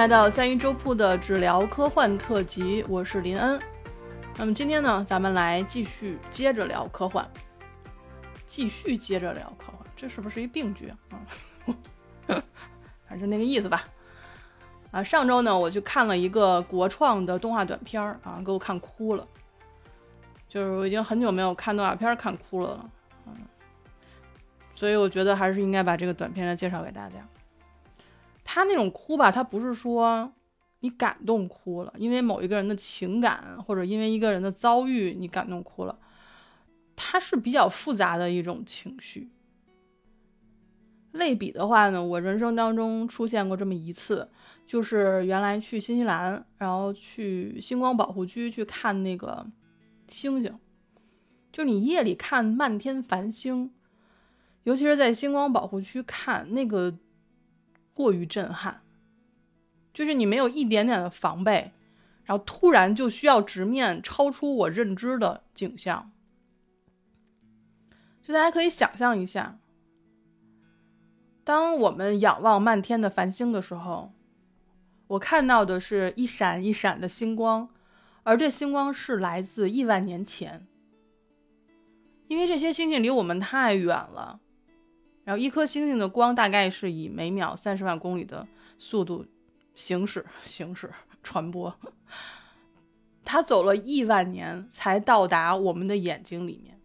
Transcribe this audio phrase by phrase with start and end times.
[0.00, 3.60] 来到三一周铺的治疗科幻特辑，我是林恩。
[4.38, 7.28] 那么今天呢，咱们来继续接着聊科幻，
[8.46, 11.20] 继续接着聊科幻，这是不是一病句啊？
[13.06, 13.84] 反正那个意思吧。
[14.90, 19.28] 啊，上周呢，我去看了一个国创的动画短片儿啊，给我看哭了。
[20.48, 22.90] 就是我已经很久没有看动画片看哭了，
[23.26, 23.34] 嗯，
[24.74, 27.16] 所以我觉得还是应该把这个短片来介绍给大家。
[28.52, 30.28] 他那种哭吧，他不是说
[30.80, 35.96] 你感动哭了，因为某一个人的情感或者因为一个人的遭遇你感动哭了，
[36.96, 39.30] 他是比较复杂的一种情绪。
[41.12, 44.28] 类比的话呢，我人生当中出现过这么一次，
[44.66, 49.46] 就是原来去新西兰，然后去星光保护区去看那个
[50.08, 50.58] 星星，
[51.52, 53.70] 就你夜里看漫天繁星，
[54.64, 56.92] 尤其是在星光保护区看那个。
[58.00, 58.80] 过于震撼，
[59.92, 61.72] 就是你没有一点点的防备，
[62.24, 66.10] 然后突然就需要直面超出我认知的景象。
[68.22, 69.58] 就大家可以想象一下，
[71.44, 74.14] 当我们仰望漫天的繁星的时候，
[75.08, 77.68] 我看到的是一闪一闪的星光，
[78.22, 80.66] 而这星光是来自亿万年前，
[82.28, 84.40] 因为这些星星离我们太远了。
[85.30, 88.44] 然后，一颗星星的光大概是以每秒三十万公里的
[88.80, 89.24] 速度
[89.76, 90.92] 行驶、 行驶、
[91.22, 91.72] 传播。
[93.22, 96.80] 它走了亿万年才到达我们的眼睛里面。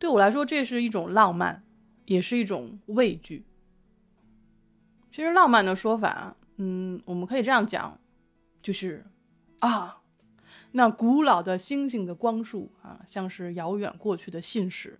[0.00, 1.62] 对我来说，这是一种浪漫，
[2.06, 3.46] 也是一种畏惧。
[5.12, 8.00] 其实，浪漫的说法，嗯，我们可以这样讲，
[8.60, 9.06] 就是
[9.60, 10.02] 啊，
[10.72, 14.98] 那古老的星星的光束啊，像是遥远过去的信使。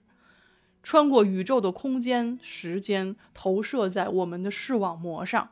[0.82, 5.50] 穿过宇宙的空间、时间，投射在我们的视网膜上。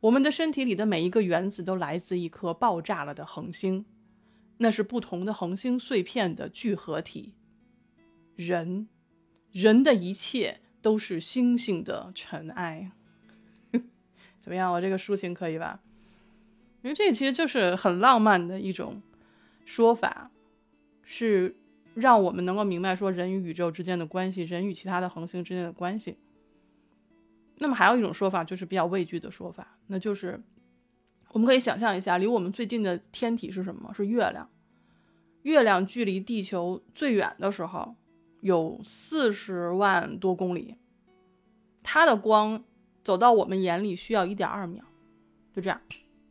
[0.00, 3.84] 我们的身体里的每一个原子都来自一颗爆炸了的恒星，
[4.58, 7.34] 那是不同的恒星碎片的聚合体。
[8.34, 8.88] 人，
[9.52, 12.90] 人的一切都是星星的尘埃。
[14.42, 14.72] 怎么样？
[14.72, 15.80] 我这个抒情可以吧？
[16.82, 19.00] 因为这其实就是很浪漫的一种
[19.64, 20.32] 说法，
[21.04, 21.56] 是。
[21.94, 26.16] 让我们能够明白说人与宇宙之间的关系，人与其他的恒星之间的关系。
[27.58, 30.42] 那么还有一种说法就是比较畏惧的说法，那就是
[31.32, 33.92] 我们可以想象一下，离我们最近的天体是什么？
[33.92, 34.48] 是月亮。
[35.42, 37.94] 月亮距离地球最远的时候
[38.40, 40.76] 有四十万多公里，
[41.82, 42.64] 它的光
[43.04, 44.82] 走到我们眼里需要一点二秒，
[45.52, 45.80] 就这样，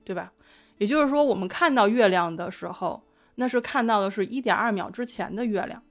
[0.03, 0.33] 对吧？
[0.79, 3.03] 也就是说，我们看到月亮的时候。
[3.41, 5.81] 那是看到的是一点二秒之前的月亮。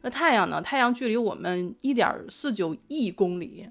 [0.00, 0.62] 那太阳呢？
[0.62, 3.68] 太阳距离我们一点四九亿公里，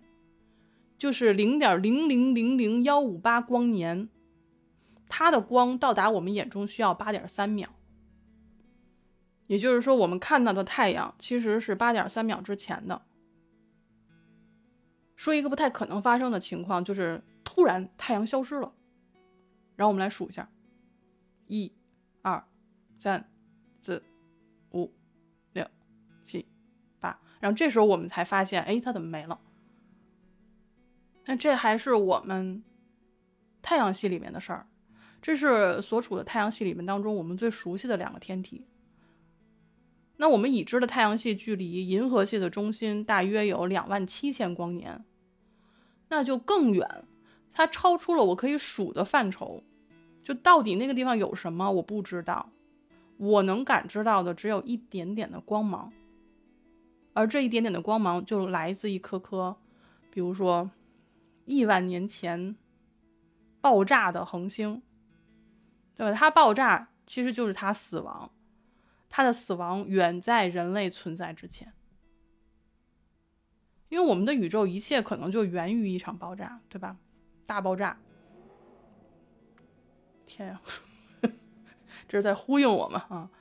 [0.97, 4.09] 就是零点零零零零幺五八光年。
[5.07, 7.69] 它的光到达我们眼中需要八点三秒。
[9.47, 13.01] 也就是说，我们看到的太阳其实是八点三秒之前的。
[15.16, 18.73] 说一个不太可能发生的情况，就是突然太阳消失了。
[19.78, 20.50] 然后我们来数一下。
[21.49, 21.69] 一、
[22.21, 22.41] 二、
[22.95, 23.27] 三、
[23.81, 24.01] 四、
[24.71, 24.93] 五、
[25.51, 25.67] 六、
[26.23, 26.45] 七、
[26.99, 29.39] 八，然后这时候我们才发现，哎，它怎么没了？
[31.25, 32.63] 那这还是我们
[33.63, 34.67] 太阳系里面的事儿，
[35.21, 38.65] 这是所处的太阳系里面当中我们最熟悉的两个天体。
[40.17, 45.03] 那我们已知的太阳系距离银河系的中心大约有两万七千光年，
[46.09, 47.05] 那就更远，
[47.51, 49.63] 它超出了我可以数的范畴。
[50.24, 52.50] 就到底那个地方有什么，我不知道。
[53.18, 55.91] 我能感知到的只有一点点的光芒，
[57.12, 59.57] 而这一点点的光芒就来自一颗颗，
[60.10, 60.71] 比如说
[61.44, 62.56] 亿万年前
[63.60, 64.81] 爆炸的恒星，
[65.95, 66.18] 对吧？
[66.18, 68.31] 它爆炸其实就是它死亡，
[69.10, 71.74] 它的死亡远在人类存在之前，
[73.89, 76.95] 因为我们的宇宙一切可能就源于一场爆炸，对吧？
[77.45, 78.00] 大爆炸。
[80.29, 80.61] 天呀，
[82.07, 83.31] 这是在呼应我们啊！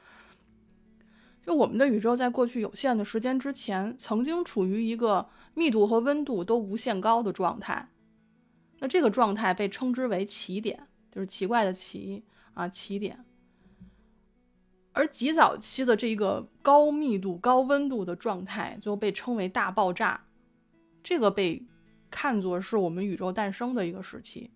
[1.43, 7.90] 就我们的宇宙在过去有限的时间之前，曾经处于一个密度和温度都无限高的状态。
[8.79, 12.25] 那这个状态被称之为奇点，就是奇怪的奇
[12.55, 13.25] 啊，奇点。
[14.93, 20.25] 而极早期的这个高密度、高温度的状态，就被称为大爆炸。
[21.02, 21.67] 这个被
[22.11, 24.50] 看作是我们宇宙诞生的一个时期。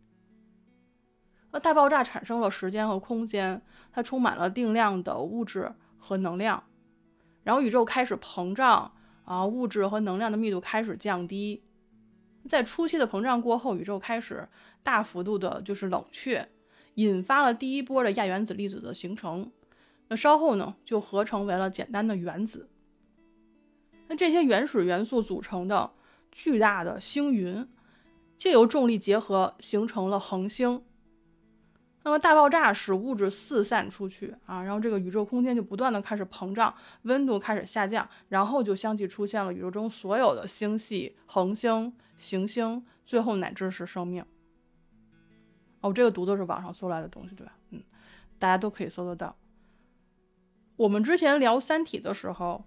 [1.52, 3.62] 那大爆炸产生了时间和空间，
[3.92, 6.64] 它充满了定量的物质和能量，
[7.44, 8.90] 然后宇宙开始膨胀
[9.24, 11.62] 啊，物质和能量的密度开始降低，
[12.48, 14.48] 在初期的膨胀过后，宇宙开始
[14.82, 16.48] 大幅度的就是冷却，
[16.94, 19.52] 引发了第一波的亚原子粒子的形成。
[20.08, 22.68] 那稍后呢，就合成为了简单的原子。
[24.08, 25.92] 那这些原始元素组成的
[26.30, 27.68] 巨大的星云，
[28.36, 30.82] 借由重力结合形成了恒星。
[32.04, 44.24] 那么大爆炸使物质四散出去啊，然后这个宇宙空间就不断的开始膨胀，温度开始下降，然后就相继出现了宇宙中所有的星系、恒星、行星，最后乃至是生命。
[45.80, 47.56] 哦，这个读的是网上搜来的东西，对吧？
[47.70, 47.82] 嗯，
[48.38, 49.36] 大家都可以搜得到。
[50.76, 52.64] 我们之前聊《三体》的时候，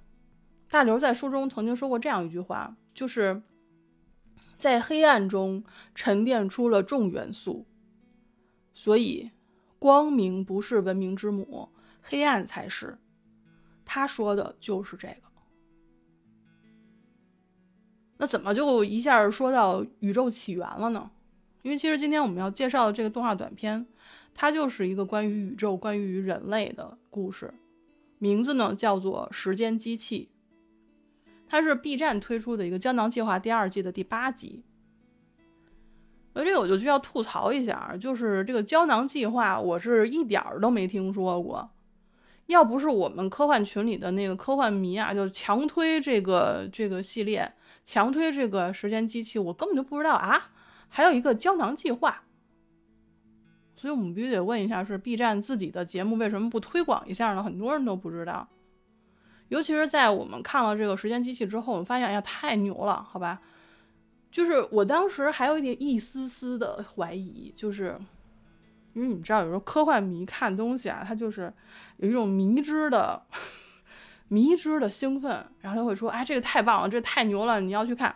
[0.70, 3.42] 大刘在书中曾经说过这样一句话，就是
[4.54, 7.66] 在黑暗中沉淀出了重元素。
[8.76, 9.32] 所以，
[9.80, 11.70] 光明不是文明之母，
[12.02, 13.00] 黑暗才是。
[13.86, 15.16] 他说的就是这个。
[18.18, 21.10] 那怎么就一下说到宇宙起源了呢？
[21.62, 23.88] 因为其实今天我们要介绍的这个动画短片，
[24.34, 27.54] 它就是一个关于宇宙、关于人类的故事，
[28.20, 30.30] 名字呢叫做《时间机器》，
[31.48, 34.64] 它是 B 站推出的一个胶囊计划第二季的第八集。
[36.38, 41.72] 那这个我就需要吐槽一下，就是这个胶囊计划，我是一点儿都没听说过。
[42.48, 47.54] 要不是我们科幻群里的那个科幻迷啊，就强推这个这个系列，
[47.86, 50.52] 强推这个时间机器，我根本就不知道啊，
[50.90, 52.24] 还有一个胶囊计划。
[53.78, 57.42] 所以我们必须得问一下，是 B 站自己的节目为什么不推广一下呢？
[57.42, 58.46] 很多人都不知道，
[59.48, 63.42] 尤其是在我们看了这个时间机器之后，我们发现，哎呀，太牛了，好吧。
[64.36, 67.98] 就是我当时还有一点一丝丝的怀疑，就是
[68.92, 71.54] 因为你知道，有时候科幻迷看东西啊，他就是
[72.00, 73.26] 有一种迷之的
[74.28, 78.14] 迷之的兴奋，然后他会说：“哎，这个太棒了，这太牛了，你要去看。”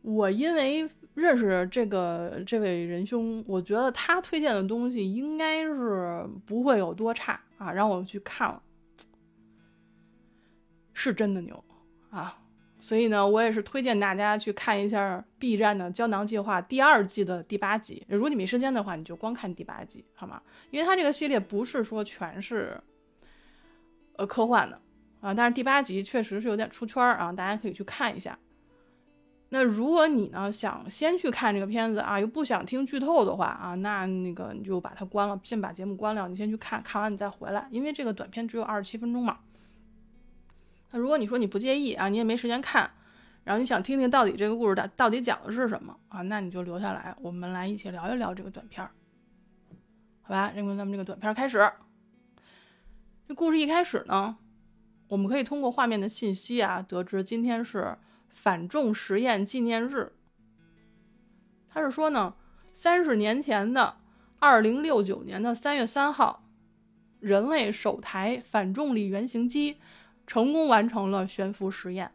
[0.00, 8.62] 我因为认识这个这位仁兄，我觉得他推荐的东西应该是不会有多差啊，让我去看了，
[10.94, 11.62] 是真的牛
[12.08, 12.38] 啊。
[12.88, 18.02] 所以呢，我也是推荐大家去看一下 B 站的《胶囊计划》第二季的第八集。
[18.08, 20.40] 如果你没时间的话，你就光看第八集，好吗？
[20.70, 22.80] 因为它这个系列不是说全是
[24.16, 24.80] 呃科幻的
[25.20, 28.38] 啊，但是第八集确实是有点出圈啊，大家可以去看一下。
[29.50, 39.40] 那如果你呢想先去看这个片子啊，又不想听剧透的话啊，那那个你就把它关了，先把节目关了，你先去看看完你再回来，因为这个短片只有二十七分钟嘛。
[40.90, 42.90] 那如果你说你不介意啊，你也没时间看，
[43.44, 48.90] 然后你想听听到底这个故事的到底讲的是什么啊，那你就留下来，我们来一起聊一聊这个短片儿，
[50.22, 50.52] 好吧？
[50.56, 51.70] 那么咱们这个短片开始。
[53.26, 54.38] 这故事一开始呢，
[55.08, 57.98] 我们可以通过画面的信息啊，得知今天是
[58.30, 60.12] 反重实验纪念日。
[61.68, 62.34] 他是说呢，
[62.72, 63.96] 三十年前的
[64.38, 66.44] 二零六九年的三月三号，
[67.20, 69.76] 人类首台反重力原型机。
[70.28, 72.12] 成功完成了悬浮实验，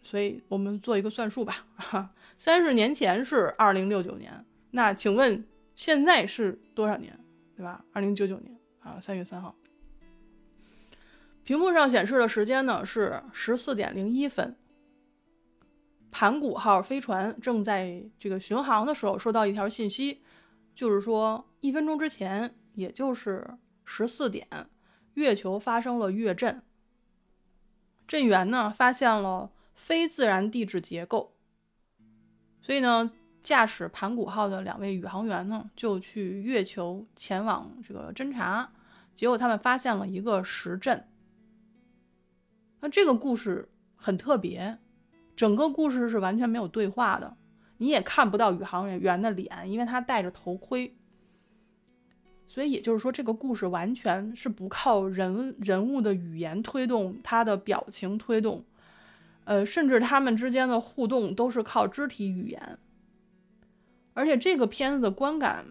[0.00, 1.66] 所以我们做一个算术吧。
[2.38, 5.44] 三十年前是二零六九年，那请问
[5.74, 7.18] 现在是多少年？
[7.56, 7.84] 对吧？
[7.92, 9.54] 二零九九年啊，三月三号。
[11.42, 14.56] 屏幕上显示的时间呢是十四点零一分。
[16.12, 20.22] 盘古号飞船正在这个巡航的时候，收到一条信息，
[20.72, 23.44] 就是说一分钟之前，也就是
[23.84, 24.46] 十四点。
[25.14, 26.62] 月球发生了月震，
[28.06, 31.34] 震源呢发现了非自然地质结构，
[32.62, 33.10] 所以呢，
[33.42, 38.72] 驾驶盘古号的两位宇航员呢就去月球前往这个侦查，
[39.14, 41.06] 结果他们发现了一个实震。
[42.80, 44.78] 那这个故事很特别，
[45.34, 47.36] 整个故事是完全没有对话的，
[47.78, 50.96] 你也看不到宇航员的脸，因为他戴着头盔。
[52.50, 58.64] 所以也就是说，这个故事完全是不靠人人物的语言推动，他的表情推动，
[59.44, 62.76] 呃，甚至他们之间的互动都是靠肢体语言。
[64.14, 65.64] 而且这个片子的观感，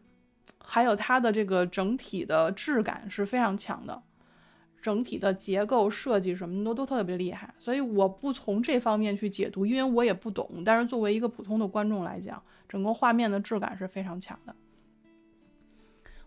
[0.64, 4.02] 还有它的这个整体的质感是非常强的，
[4.82, 7.54] 整体的结构设计什么的都特别厉害。
[7.60, 10.64] 所以我不从这方面去解读，因为我也不懂。
[10.64, 14.56] 但是作为一个普通的观众来讲，整个画面的质感是非常强的。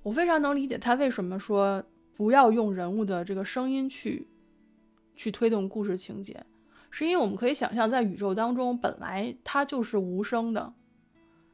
[0.03, 1.83] 我非常能理解他为什么说
[2.15, 4.27] 不要用人物的这个声音去
[5.15, 6.45] 去推动故事情节，
[6.91, 10.73] 是因为我们可以想象，在宇宙当中本来它就是无声的。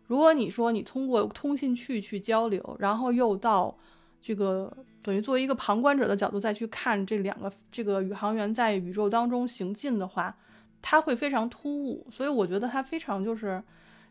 [0.07, 3.77] 如果你说你通过通信器去交流，然后又到
[4.23, 10.35] 这个等于作为一个旁观者的角度再去看这两个这个宇航员在宇宙当中行进的话，
[10.81, 13.63] 它会非常突兀，所以我觉得它非常就是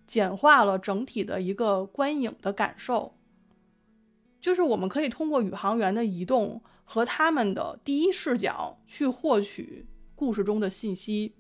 [0.05, 3.16] 简化了整体的一个观影的感受。
[4.47, 9.85] 就是我们可以通过宇航员的移动和他们的第一视角去获取
[10.15, 11.35] 故事中的信息，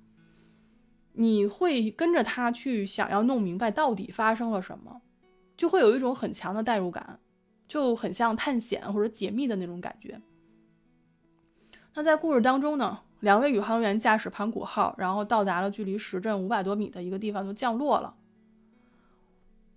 [1.13, 5.01] 你会跟着他去想要弄明白到底发生了什么，
[5.55, 7.17] 就会有一种很强的代入感，
[7.65, 10.21] 就很像探险或者解密的那种感觉。
[11.93, 18.13] 那在故事当中呢，两位宇航员驾驶盘古号，然后到达了距离石阵五百多米的一个地方，就降落了。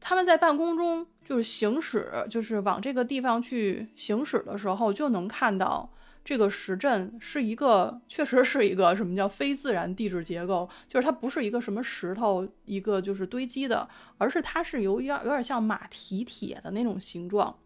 [0.01, 5.93] 他们在半空中就是行驶，就是往这个地方去行驶的时候，就能看到
[6.25, 17.59] 这个石阵是一个，确实是一个什么叫非自然地质结构，就是它不是一个什么石头，一个就是堆积的，而是它是有点有点像马蹄铁的那种形状，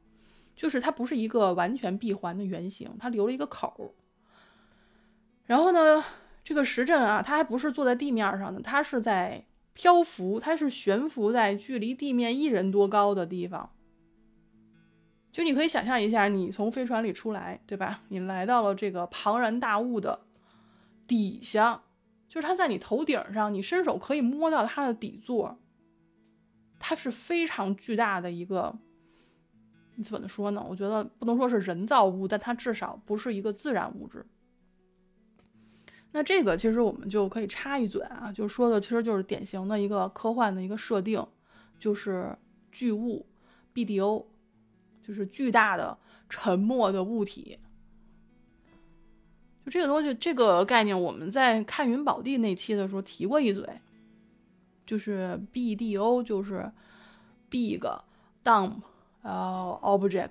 [0.57, 3.95] 就是它不是一个完全闭环的圆形，它留了一个口。
[5.47, 6.05] 然后呢，
[6.43, 9.45] 这个石阵啊，它还不是坐在地面上的，它是在。
[9.75, 13.71] 漂浮，它是悬浮在距离地面一人多高的地方。
[15.31, 18.03] 就你可以想象一下，你从飞船里出来，对吧？
[18.09, 20.21] 你来到了这个庞然大物的
[21.09, 21.83] 底下，
[22.29, 25.59] 就是它在你头顶上，你伸手可以摸到它的底座。
[26.79, 28.79] 它是非常巨大的一个，
[29.97, 30.65] 你怎么说呢？
[30.69, 34.25] 我觉得不能说是人造物，但它至少不是一个自然物质。
[36.17, 41.27] 那这个其实我们就可以插一嘴啊，就说的其实就是典型的一个科幻的一个设定，
[41.77, 42.39] 就是
[42.71, 43.27] 巨物
[43.75, 44.25] BDO，
[45.03, 45.99] 就是巨大的
[46.31, 47.59] 沉默的物体。
[49.65, 53.69] 就这个东西，这个概念我们在看云宝地那期的时候提过一嘴，
[54.87, 56.71] 就是 BDO 就是
[57.51, 57.81] Big
[58.45, 58.75] Dumb
[59.23, 60.31] 呃 Object，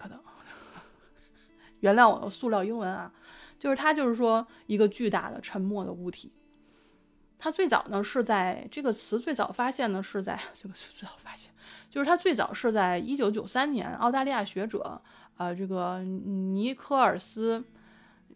[1.82, 3.12] 原谅我的塑料英文啊。
[3.64, 6.30] 就是它，就是说一个巨大的沉默的物体。
[7.40, 11.50] 它最早呢是在这个词最早发现呢是在这个 最早发现，
[11.90, 15.02] 就是它最早是在一九九三年，澳大利亚学者
[15.38, 17.64] 呃这个尼科尔斯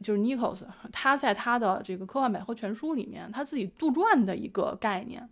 [0.01, 0.61] 就是 Nichols，
[0.93, 5.27] 他在他的这个科幻百科全书里面他自己杜撰的一个概念。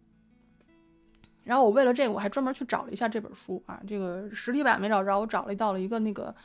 [1.45, 6.35] 然后我为了这个我还专门去找了一下这本书啊，这个实体版没找着，我找了到了一个那个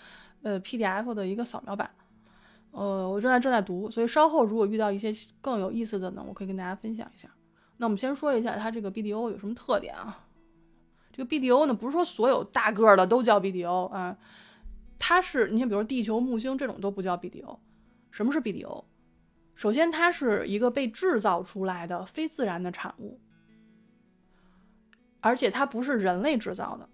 [0.43, 1.91] 呃 PDF 的一个扫描版。
[2.73, 7.29] 呃，我正在正在读，所以稍后如果遇到一些更有意思的呢，我可以跟大家分享一下。
[7.79, 10.27] 那我们先说一下它这个 BDO 有什么特点啊？
[11.13, 14.17] 这个 BDO 呢，不是说所有大个儿的都叫 BDO 啊，
[14.99, 17.59] 它是你像比如地球、木星这种都不叫 BDO。
[18.11, 18.85] 什么是 BDO？
[19.55, 23.19] 首先，它是一个被制造出来的非自然的产物，
[25.21, 26.89] 而且它不是人类制造的。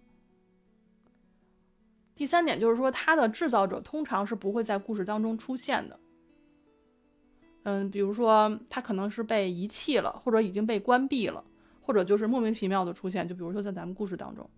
[2.16, 6.00] 第三点就是说，它的制造者通常是不会在故事当中出现的。
[7.64, 11.44] 嗯，比如说，它可能是被遗弃了，或者已经被关闭了，
[11.82, 13.28] 或者就是莫名其妙的出现。
[13.28, 14.49] 就比如说在咱们故事当中。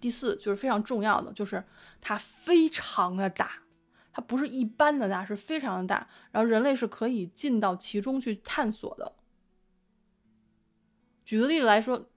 [0.00, 1.62] 第四就是非常重要的，就是
[2.00, 3.62] 它非常的大，
[4.10, 6.08] 它不是一般的大，是非常的大。
[6.32, 9.12] 然后人类是可以进到其中去探索的。
[11.22, 12.08] 举个例子来说。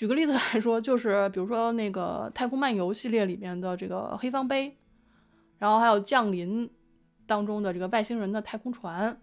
[0.00, 4.74] 举个例子来说，就是比如说那个《太空漫游》系列里面的这个黑方杯，
[5.58, 6.66] 然后还有《降临》
[7.26, 9.20] 当中的这个外星人的太空船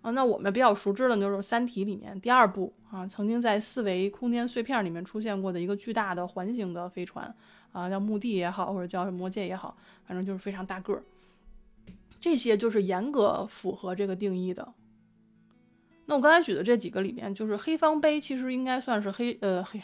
[0.00, 0.12] 啊。
[0.12, 7.34] 那我们比较熟知的就是《三体》里面第二部啊，曾经在四维空间碎片里面出现过的一个巨大的环形的飞船
[7.72, 11.02] 啊，叫墓地也好，或者叫魔戒也好，反正就是非常大个儿。
[12.20, 14.72] 这些就是严格符合这个定义的。
[16.10, 19.78] 那我刚才举的这几个里面，就是黑方杯，其实应该算是黑呃黑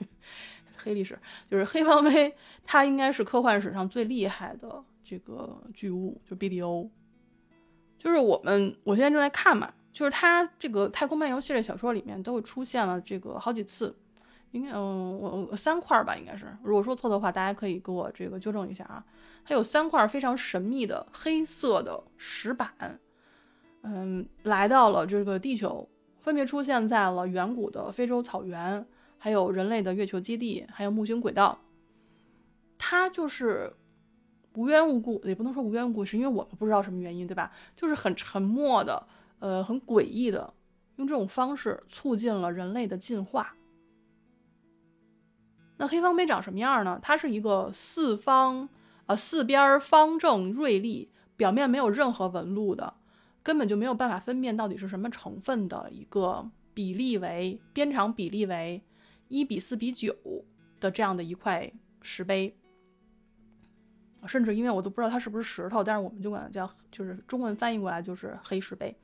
[0.78, 1.18] 黑历史，
[1.50, 2.34] 就是黑方杯，
[2.64, 6.88] 它应该是科幻史上最厉害的这个巨物，就 BDO。
[7.98, 13.94] 就是我们我现在正在看嘛，就是它这个太空漫游系列小说里面都出现了这个好几次，
[14.52, 19.04] 应该嗯我三块吧，应该是，如果说错的话，大家可以给我这个纠正一下啊。
[19.44, 22.98] 它有三块非常神秘的黑色的石板。
[23.82, 25.88] 嗯，来到了这个地球，
[26.20, 28.86] 分别出现在了远古的非洲草原，
[29.18, 31.58] 还有人类的月球基地，还有木星轨道。
[32.76, 33.72] 它就是
[34.54, 37.50] 无缘无故，也不能说无缘无故，是因为我们不知道什么原因，对吧？
[37.76, 39.06] 就是很沉默的，
[39.38, 40.52] 呃，很诡异的，
[40.96, 43.54] 用这种方式促进了人类的进化。
[45.76, 46.98] 那黑方杯长什么样呢？
[47.00, 48.68] 它是一个四方，
[49.06, 52.94] 呃，四边方正锐利，表面没有任何纹路的。
[53.48, 58.82] 根本就没有办法分辨到底是什么成分的一个比例为边长比例为
[59.28, 60.14] 一比四比九
[60.78, 62.54] 的这样的一块石碑，
[64.26, 68.94] 甚至因为我都不知道它是不是石头，但是我们就管它叫，就是中文翻译过来就是黑石碑。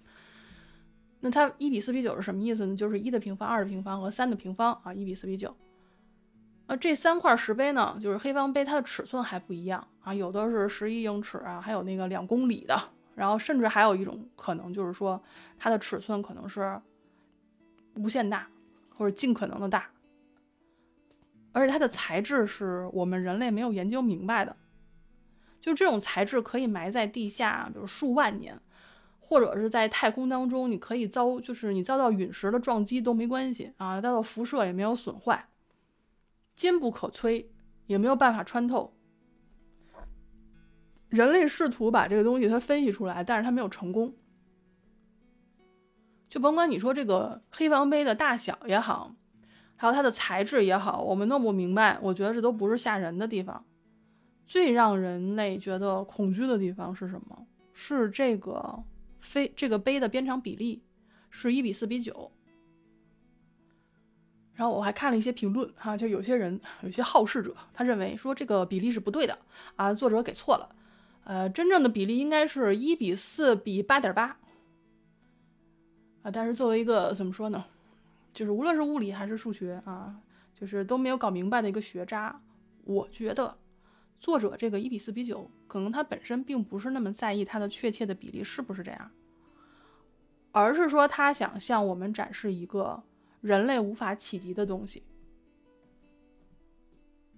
[1.20, 2.76] 那它一比四比九是什么意思呢？
[2.76, 5.56] 就是一的平方、二的平方和三的平方啊，一比四比九。
[6.66, 12.78] 啊，这三块石碑呢，就是黑方碑，它的尺寸还不一样啊，有的是十一英尺啊，还有那个两公里的，
[13.14, 15.22] 然后甚至还有一种可能就是说，
[15.58, 16.80] 它的尺寸可能是
[17.96, 18.48] 无限大
[18.90, 19.90] 或者尽可能的大，
[21.52, 24.56] 而且它的材质是我们人类没有研究明白的，
[25.60, 28.60] 就这种材质可以埋在地下，比如数万年，
[29.20, 35.48] 或者是在太空当中，你可以遭就是你遭到陨石的撞击都没关系啊，遭到辐射也没有损坏。
[36.56, 37.46] 坚不可摧，
[37.86, 38.93] 也没有办法穿透。
[41.14, 44.12] 人类试图把这个东西它分析出来，但是它没有成功。
[46.28, 49.14] 就甭管你说这个黑方碑的大小也好，
[49.76, 51.98] 还有它的材质也好，我们弄不明白。
[52.02, 53.64] 我觉得这都不是吓人的地方，
[54.44, 57.46] 最让人类觉得恐惧的地方是什么？
[57.72, 58.82] 是这个
[59.20, 60.82] 非这个碑的边长比例
[61.30, 62.32] 是一比四比九。
[64.54, 69.36] 然后我还看了一些评论，哈，就有些人有些好事者，他认为说这个比例是不对的
[69.74, 70.68] 啊，作者给错了，
[71.24, 74.38] 呃，真正的比例应该是一比四比八点八
[76.22, 76.30] 啊。
[76.30, 77.64] 但是作为一个怎么说呢，
[78.32, 80.20] 就是无论是物理还是数学啊，
[80.54, 82.40] 就是都没有搞明白的一个学渣，
[82.84, 83.56] 我觉得
[84.20, 89.10] 作者这个一比四比九，可能他本身并不是那么在意它的确切的比例是不是这样，
[90.52, 93.02] 而是说他想向我们展示一个。
[93.44, 95.02] 人类无法企及的东西。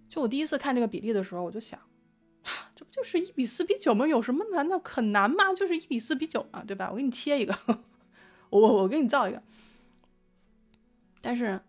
[0.09, 1.81] 就我第一次看这个比例的时候，我就想，
[2.75, 4.07] 这不就是一比四比九吗？
[4.07, 4.79] 有什么难的？
[4.85, 5.53] 很难吗？
[5.55, 6.91] 就是一比四比九嘛，对吧？
[6.91, 7.57] 我给你切一个，
[8.51, 9.43] 我我给你造一个。
[11.21, 11.61] 但是，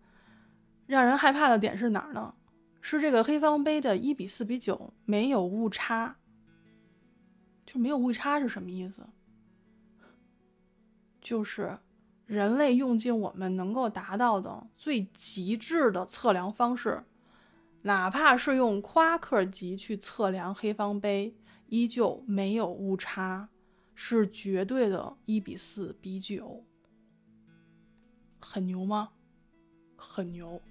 [0.86, 2.34] 让人害怕的点是哪儿呢？
[2.82, 6.18] 是这个黑方碑的一比四比九没有误差。
[7.66, 9.08] 就没有误差是什么意思？
[11.22, 11.80] 就是。
[12.26, 17.02] 人类用尽我们能够达到的最极致的测量方式，
[17.88, 21.34] 哪怕是用夸克级去测量黑方碑，
[21.70, 23.48] 依旧没有误差，
[23.96, 26.66] 是绝对的一比四比九，
[28.42, 29.12] 很牛吗？
[29.96, 30.62] 很牛。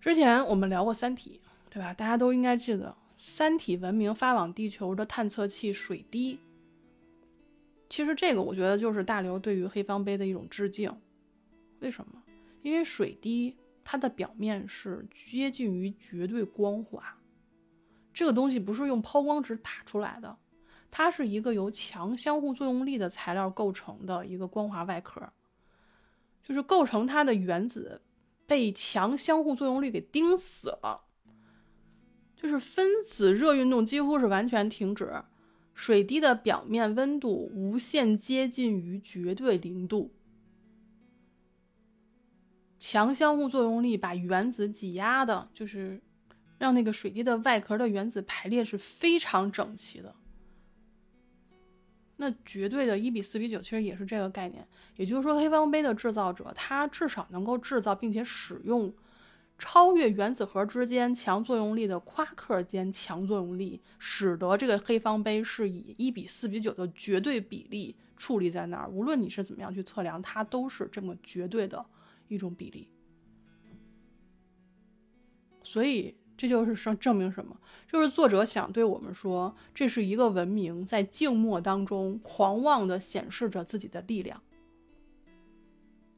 [0.00, 1.92] 之前我们聊过《三体》，对吧？
[1.92, 6.38] 大家都应该记得，三体文明发往地球的探测器水滴。
[7.88, 10.96] 其实这个我觉得就是大刘对于黑方碑的一种致敬，
[11.80, 12.22] 为什么？
[12.62, 13.56] 因为水滴
[13.88, 17.16] 它的表面是接近于绝对光滑，
[18.12, 20.36] 这个东西不是用抛光纸打出来的，
[20.90, 25.32] 它是一个由强相互作用力的材料构成的一个光滑外壳，
[26.42, 28.02] 就是构成它的原子
[28.44, 31.02] 被强相互作用力给钉死了，
[32.34, 35.22] 就是分子热运动几乎是完全停止。
[35.74, 40.15] 水滴的表面温度无限接近于绝对零度，
[42.78, 46.00] 强相互作用力把原子挤压的，就是
[46.58, 50.14] 让那个水滴的外壳的原子排列是非常整齐的。
[52.16, 58.92] 那绝对的一比四比九其实也是这个概念，也就是说，黑方杯的制造者他至少能够制造并且使用。
[59.58, 68.86] 超越原子核之间强作用力的夸克间强作用力，使得这个黑方杯是以一比四比九的绝对比例矗立在那儿。
[68.86, 71.82] 无论你是怎么样去测量，它都是这么绝对的
[72.28, 72.88] 一种比例。
[75.62, 77.58] 所以这就是证证明什么？
[77.90, 84.42] 就是作者想对我们说，这是一个文明在静默当中狂妄的显示着自己的力量。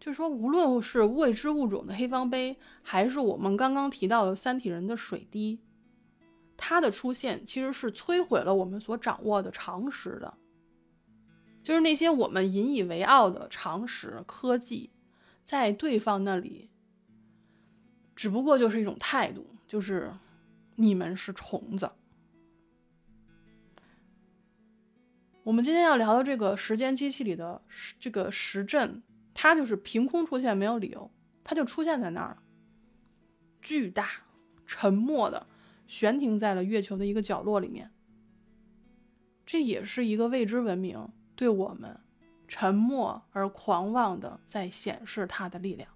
[0.00, 5.60] 就是说，无论是未知物种的黑方碑，还是我们刚刚提到的三体人的水滴，
[6.56, 10.34] 它的出现其实是摧毁了我们所掌握的常识的。
[11.62, 14.90] 就是那些我们引以为傲的常识科技，
[15.48, 16.68] 在对方那里，
[18.14, 20.12] 只不过就是一种态度，就是
[20.76, 21.90] 你们是虫子。
[25.44, 27.62] 我们今天要聊的这个时间机器里的
[27.98, 29.02] 这个时阵。
[29.32, 31.10] 它就是凭空出现，没有理由，
[31.42, 32.42] 它就出现在那儿了。
[33.62, 34.06] 巨大、
[34.66, 35.46] 沉默的
[35.86, 37.90] 悬停在了月球的一个角落里面。
[39.46, 41.98] 这也是一个未知文明对我们
[42.48, 45.88] 沉默而狂妄的在显示它的力量。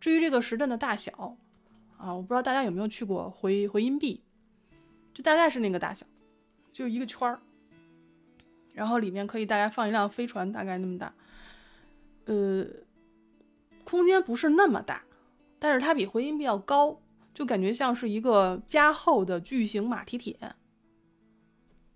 [0.00, 1.36] 至于这个石阵的大小，
[1.96, 4.22] 啊，我不知道大家有没有去过回回音壁，
[5.14, 6.04] 就大概是那个大小，
[6.72, 7.40] 就一个圈儿。
[8.72, 11.12] 然后里面可以大概放一辆飞船，大概那么大，
[12.24, 12.64] 呃，
[13.84, 15.04] 空间不是那么大，
[15.58, 16.98] 但是它比回音壁要高，
[17.34, 20.54] 就感觉像是一个加厚的巨型马蹄铁。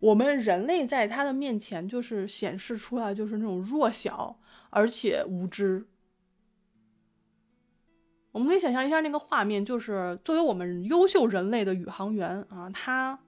[0.04, 4.38] 我们人类在他的面前就是显示出来就是那种弱小
[4.68, 5.86] 而且无知。
[8.30, 13.18] 我们可以想象一下那个画面，就是作为我们优秀人类的宇航员啊，他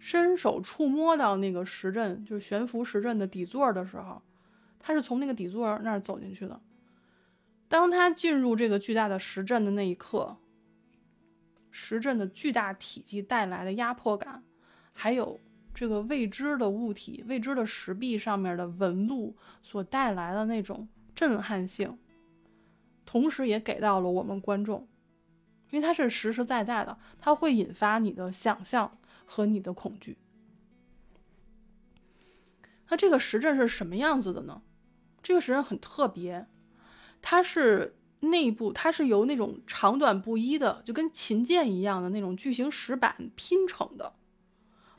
[0.00, 4.20] 伸手触摸到那个石阵，就是悬浮石阵的底座的时候，
[4.80, 6.60] 他是从那个底座那儿走进去的。
[7.68, 10.36] 当他进入这个巨大的石阵的那一刻，
[11.70, 14.42] 石阵的巨大体积带来的压迫感，
[14.92, 15.38] 还有
[15.76, 21.98] 这个未知的物体、未知的石壁上面的纹路所带来的那种震撼性。
[23.04, 24.88] 同时也给到了我们观众，
[25.70, 30.16] 因为它是实实在在的，它会引发你的想象和你的恐惧。
[32.88, 34.62] 那这个石阵是什么样子的呢？
[35.22, 36.46] 这个石阵很特别，
[37.20, 44.14] 它是内部它是由那种长短不一的，就跟琴键一样的那种巨型石板拼成的，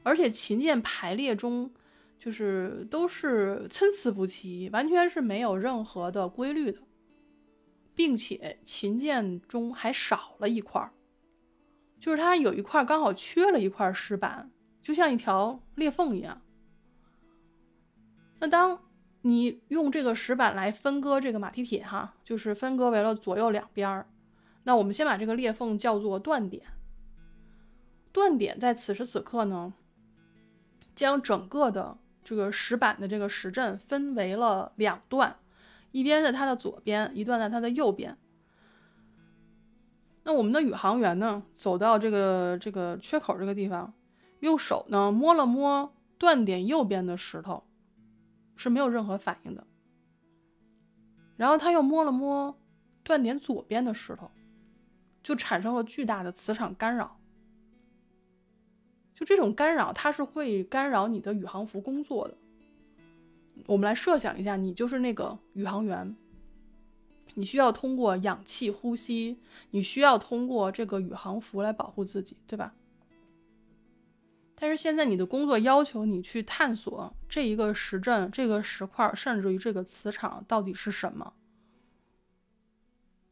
[0.08, 1.72] 而且琴键排列中
[2.18, 6.80] 就是都是参差不齐，完全是没有任何的规律的。
[7.94, 10.94] 并且琴键中还少了一块儿，
[12.00, 14.52] 就是它有一块刚好缺了一块石板，
[14.84, 16.40] 就像一条裂缝一样。
[18.40, 18.80] 那当
[19.24, 24.08] 你用这个石板来分割这个马蹄铁，哈，就是分割为了左右两边儿。
[24.62, 26.68] 那我们先把这个裂缝叫做断点。
[28.12, 29.74] 断点在此时此刻呢，
[30.98, 35.38] 将整个的这个石板的这个石阵分为了两段。
[35.92, 38.18] 一边在它的左边，一段在它的右边。
[40.24, 43.94] 那我们的宇航员呢，走到这个这个缺口这个地方，
[44.40, 47.64] 用手呢摸了摸断点右边的石头，
[48.56, 49.66] 是没有任何反应的。
[51.36, 52.60] 然后他又摸了摸
[53.04, 54.32] 断点左边的石头，
[55.22, 57.17] 就产生了巨大的磁场干扰。
[59.18, 62.38] 就这种干扰，它是会干扰你的宇航服工作的。
[63.66, 66.16] 我们来设想一下，你就是那个宇航员，
[67.34, 69.40] 你需要通过氧气呼吸，
[69.72, 72.76] 你需要通过这个宇航服来保护自己，对吧？
[74.54, 81.34] 但是现在你的工作要求你去探索这一个石阵、这个石块，甚至于这个磁场到底是什么。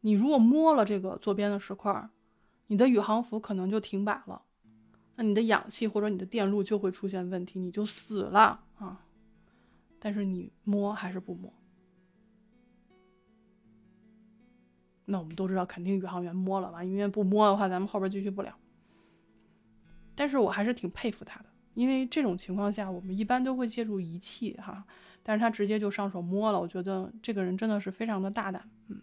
[0.01, 2.09] 你如果摸了这个左边的石块，
[2.67, 4.41] 你的宇航服可能就停摆了，
[5.15, 9.05] 那你的氧气或者你的电路就会出现问题，你就死了啊！
[9.99, 11.51] 但是你摸还是不摸？
[15.05, 16.83] 那我们都知道，肯定宇航员摸了吧？
[16.83, 18.57] 因为不摸的话，咱们后边继续不了。
[20.15, 24.85] 但是我还是挺佩服他的，因为这种情况下，我们一般都会借助仪器哈，
[25.23, 28.69] 但是他直接就上手摸了，我觉得这个人真的是非常的大胆。
[28.87, 29.01] 嗯，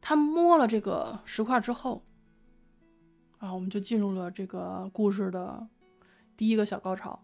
[0.00, 2.04] 他摸了这个石块之后，
[3.38, 5.66] 然后，我们就进入了这个故事的
[6.36, 7.22] 第一个小高潮。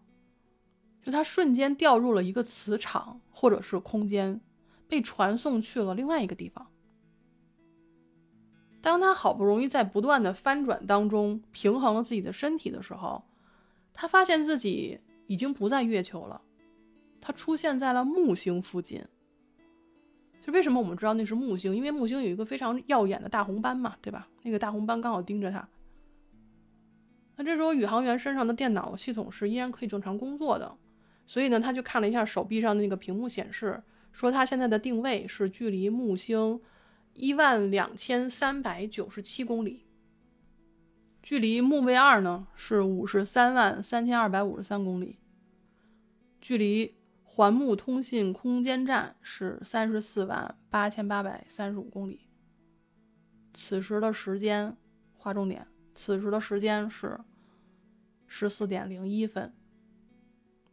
[1.01, 4.39] 就他瞬间掉入了一个磁场，或者是空间，
[4.87, 6.65] 被传送去了另外一个地方。
[8.79, 13.23] 当他好不容易在不断的翻转当中平衡了自己的身体的时候，
[13.93, 16.41] 他发现自己已经不在月球了，
[17.19, 19.03] 他出现在了木星附近。
[20.39, 21.75] 就为什么我们知道那是木星？
[21.75, 24.27] 因为木星有一个非常耀眼的大红斑嘛，对吧？
[24.41, 25.67] 那个大红斑刚好盯着他。
[27.35, 30.77] 那这时候宇航员身上的电脑系统是依然可以正常工作的。
[31.25, 36.59] 所以呢，他就看了一下手臂上的那个屏幕显示，说他现在的定位是距离木星
[37.13, 39.85] 一万两千三百九十七公里，
[41.21, 45.17] 距离木卫二呢是五十三万三千二百五十三公里，
[46.41, 52.27] 距离环木通信空间站是三十四万八千八百三十五公里。
[53.53, 54.75] 此时的时间，
[55.13, 57.19] 划重点，此时的时间是
[58.27, 59.53] 十四点零一分。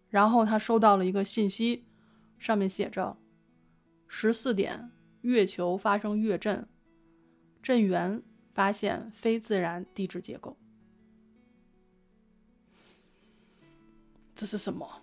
[0.09, 1.85] 然后他收到了一个信息，
[2.38, 3.16] 上面写着
[4.09, 6.66] ：“十四点，月球发生月震，
[7.62, 10.56] 震源发现非自然地质结构。”
[14.35, 15.02] 这是什么？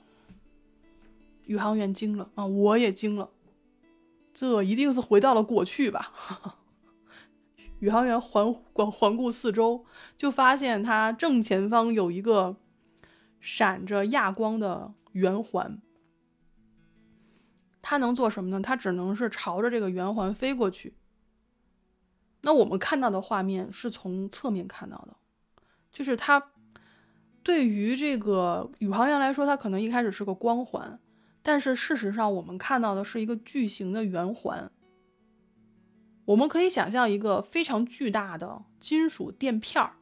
[1.46, 2.46] 宇航员惊了啊！
[2.46, 3.30] 我也惊了，
[4.34, 6.57] 这一定是回到了过去吧？
[7.80, 9.86] 宇航员环环环顾四周，
[10.18, 12.58] 就发现他正前方有一个。
[13.40, 15.80] 闪着亚光的圆环，
[17.84, 18.60] 它能做什么呢？
[18.60, 20.98] 它只能是朝着这个圆环飞过去。
[22.42, 25.16] 那我们看到的画面是从侧面看到的，
[25.92, 26.52] 就是它
[27.44, 31.00] 对于这个宇航员来说，它可能一开始是个光环，
[31.44, 34.70] 但是事实上我们看到的是一个巨型的圆环。
[36.28, 39.94] 我们可以想象一个非常巨大的金属垫片儿，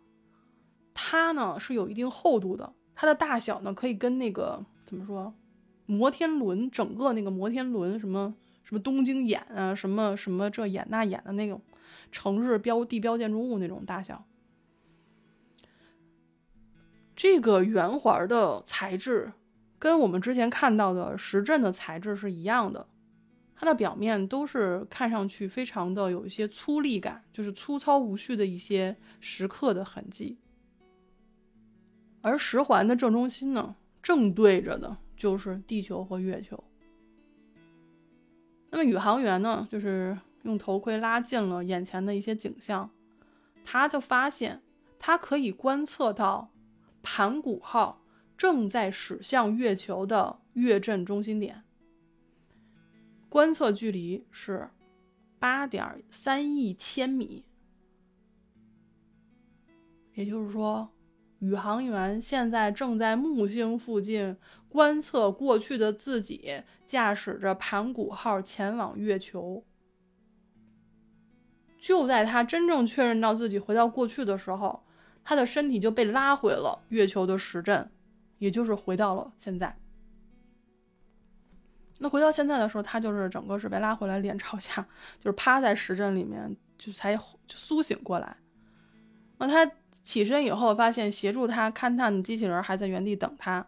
[0.92, 2.74] 它呢是有一定厚度的。
[2.96, 5.36] 它的大小呢可以跟那个怎么说，
[5.86, 8.34] 摩天轮整个那个摩天轮什么
[8.64, 11.62] 什么东京眼啊，什么什么这眼那眼的那种
[12.12, 14.26] 城市标地标建筑物那种大小。
[17.16, 19.32] 这个圆环的材质
[19.78, 22.88] 跟我们之前看到的石阵的材质是一样的，
[23.56, 30.38] 它的表面都是看上去非常的有一些粗粝感，就是粗糙无序的一些石刻的痕迹。
[32.22, 36.64] 而十环的正中心呢，正对着的就是地球和月球。
[38.70, 42.90] 那么宇航员呢，就是用头盔拉近了眼前的一些景象，
[43.64, 44.62] 他就发现
[45.00, 46.52] 他可以观测到。
[47.08, 48.02] 盘古号
[48.36, 51.64] 正在驶向月球的月震中心点，
[53.36, 54.70] 观测距离是
[55.40, 57.44] 八点三亿千米。
[60.14, 60.90] 也就是说，
[61.40, 64.38] 宇航员现在正在木星附近
[64.70, 69.66] 观测过去的自己驾驶着盘古号前往月球。
[71.78, 74.82] 就在他真正确认到自己回到过去的时候。
[75.26, 77.92] 他的身体就被拉回了月球的时阵，
[78.38, 79.78] 也就是回到了现在。
[82.00, 84.86] 那回到现在的时候，他就是整个是被拉回来，脸朝下，
[85.20, 88.36] 就是趴在石阵里面，就才就苏醒过来。
[89.38, 89.70] 那他
[90.04, 93.66] 起身以后，发现协助他勘探的机器人还在原地等他。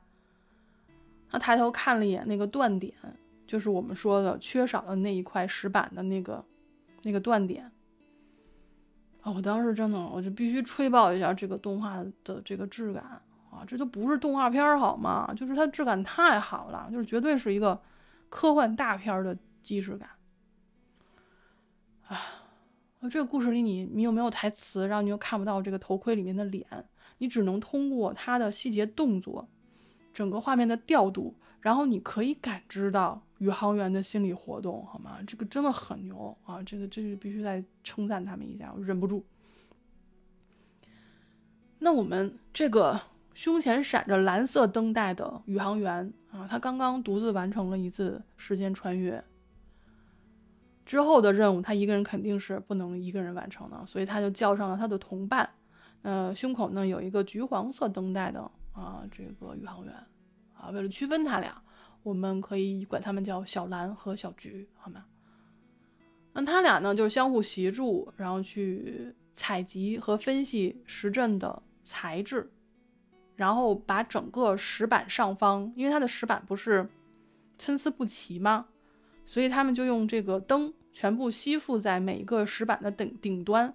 [1.30, 2.94] 他抬头看了一眼那个断点，
[3.46, 6.44] 就是我们说的缺少的那一块石板的那个
[7.04, 7.70] 那个断点。
[9.22, 13.04] 啊我当时真的，我就必须吹爆一下这个动画的这个质感
[13.52, 13.66] 啊！
[13.68, 15.34] 这都不是动画片好吗？
[15.36, 17.78] 就是它质感太好了，就是绝对是一个
[18.30, 20.10] 科幻大片的即视感。
[22.08, 22.18] 啊，
[23.10, 26.66] 这个故事里你你又没有台词，然后你又看不到这个头盔里面的脸，
[27.18, 29.48] 你只能通过它的细节动作，
[30.14, 33.24] 整个画面的调度，然后你可以感知到。
[33.40, 35.20] 宇航员的心理活动，好吗？
[35.28, 36.60] 这个真的很牛啊！
[36.64, 39.24] 这个，这个必须再称赞他们一下，我忍不住。
[41.78, 43.00] 那我们这个
[43.38, 49.24] 胸前闪着蓝色灯带的宇航员啊，他刚刚独自完成了一次时间穿越。
[50.84, 55.48] 之后的任务，他一个人肯定是不能一个人完成的，所以他就叫上了他的同伴。
[56.02, 58.40] 呃，胸口呢有一个橘黄色灯带的
[58.74, 59.94] 啊，这个宇航员
[60.56, 61.62] 啊，为了区分他俩。
[62.02, 65.06] 我们可以管他们叫小蓝和小橘，好吗？
[66.34, 72.50] 那他俩呢，就相互协助，然后去采集和分析石阵的材质，
[73.38, 76.90] 然后把整个石板上方，因为它的石板不是
[77.58, 78.66] 参差不齐吗？
[79.26, 83.74] 所以他们就用这个灯全部吸附在每一个石板的顶顶端。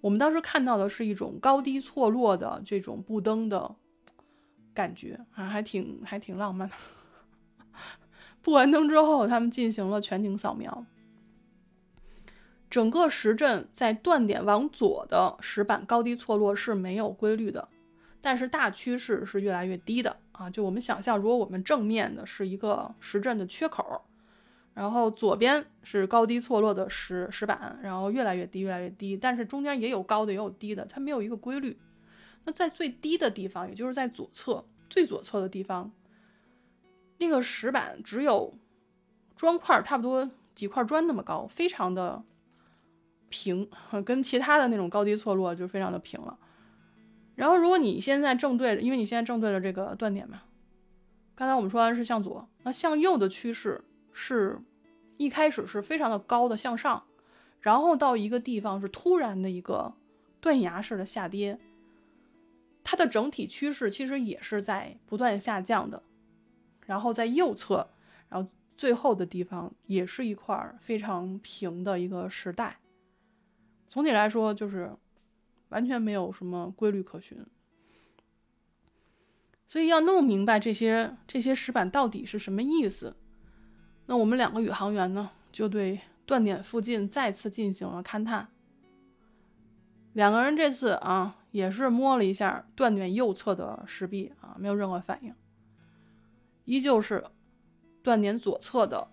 [0.00, 3.74] 我们当时看到的是一种高低错落的这种布灯的
[4.72, 6.74] 感觉啊，还挺还挺浪漫的。
[8.42, 10.84] 布完灯之后，他们进行了全景扫描。
[12.70, 17.66] 整个石阵在断点往左的石板高低错落是没有规律的，
[18.28, 20.50] 但是大趋势是越来越低的啊！
[20.50, 24.04] 就我们想象，如果我们正面的是一个石阵的缺口，
[24.74, 31.80] 然后左边是高低错落的石石板，然后越来越低，越来越低，但是中间也有高的，也有低的，它没有一个规律。
[32.44, 35.90] 那在最低的地方，也就是在左侧最左侧的地方。
[37.16, 38.52] 那个石板只有
[39.36, 42.22] 砖块差不多几块砖那么高，非常的
[43.30, 43.66] 平，
[44.04, 46.38] 跟其他的那种高低错落就非常的平了。
[47.38, 50.42] 然后，如果你现在正对着，因为你现在正对着这个断点嘛，
[51.36, 54.58] 刚才我们说完是向左，那向右的趋势是
[55.18, 57.04] 一开始是非常的高的向上，
[57.60, 59.94] 然后到一个地方是突然的一个
[60.40, 61.60] 断崖式的下跌，
[62.82, 66.02] 它的整体趋势其实也是在不断下降的。
[66.86, 67.88] 然后在右侧，
[68.28, 72.80] 然后最后的地方也是一块非常平的一个时代。
[73.88, 74.90] 总体来说，就是
[75.68, 77.44] 完全没有什么规律可循。
[79.68, 83.16] 所以要弄明白这些这些石板到底是什么意思，
[84.06, 88.48] 那我们两个宇航员呢，就对断点附近再次进行了勘探。
[90.14, 95.34] 两个人这次啊，也是摸了一下断点右侧的石壁啊，没有任何反应。
[96.64, 97.24] 依旧是
[98.02, 99.10] 断点左侧的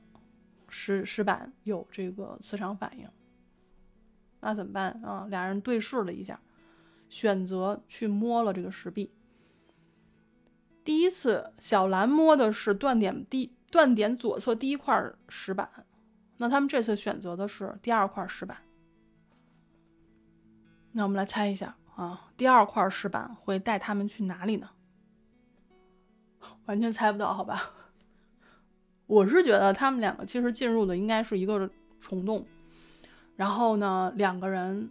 [0.70, 3.08] 石石板有这个磁场反应，
[4.40, 5.28] 那怎么办啊？
[5.30, 6.40] 俩人对视了一下，
[7.16, 9.10] 选择去摸了这个石壁。
[10.84, 15.70] 第一次，小兰摸的是断点第断点左侧第一块石板，
[16.36, 18.58] 那他们这次选择的是第二块石板。
[20.92, 24.72] 那我们来猜一下啊，第二块石板会带他们去哪里呢？
[26.68, 27.72] 完全猜不到，好吧？
[29.08, 31.70] 我是觉得他们两个其实进入的应该是一个
[32.02, 32.46] 虫洞，
[33.38, 34.90] 然后呢，两个人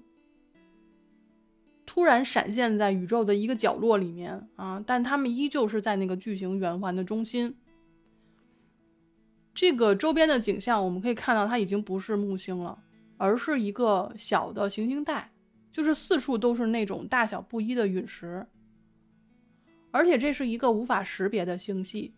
[1.95, 7.57] 突然闪现在宇宙的一个角落里面啊，但他们依旧是在那个巨型圆环的中心。
[9.55, 12.83] 这个周边的景象，我们可以看到，它已经不是木星了，
[13.17, 15.31] 而是一个小的行星带，
[15.71, 18.45] 就是四处都是那种大小不一的陨石，
[19.93, 22.13] 而且这是一个无法识别的星系。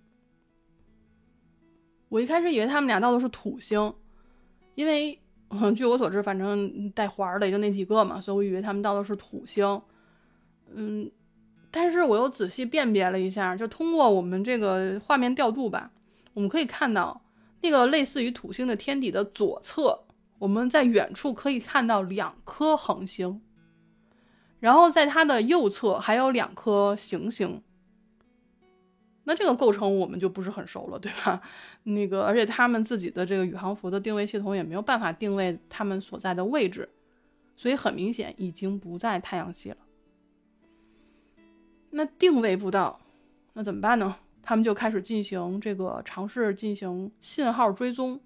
[2.08, 3.92] 我一开始以为他们俩到的是土星，
[4.74, 9.80] 因为嗯 据我所知，反正带环的也就那几个嘛，所以我以为他们到的是土星。
[10.74, 11.10] 嗯，
[11.70, 15.90] 但是我又仔细辨别了一下，就通过我们这个画面调度吧，
[16.34, 17.22] 我们可以看到。
[17.62, 20.04] 那个类似于土星的天体的左侧，
[20.38, 23.40] 我们在远处可以看到两颗恒星，
[24.60, 27.62] 然后在它的右侧还有两颗行星。
[29.28, 31.42] 那这个构成我们就不是很熟了，对吧？
[31.82, 36.88] 那个，而且他们自己的这个宇航服的定位系统也没有办法定位他们所在的位置，
[37.56, 39.76] 所以很明显已经不在太阳系了。
[41.90, 43.00] 那定位不到，
[43.54, 44.16] 那怎么办呢？
[44.42, 48.20] 他们就开始进行这个尝试进行信号追踪，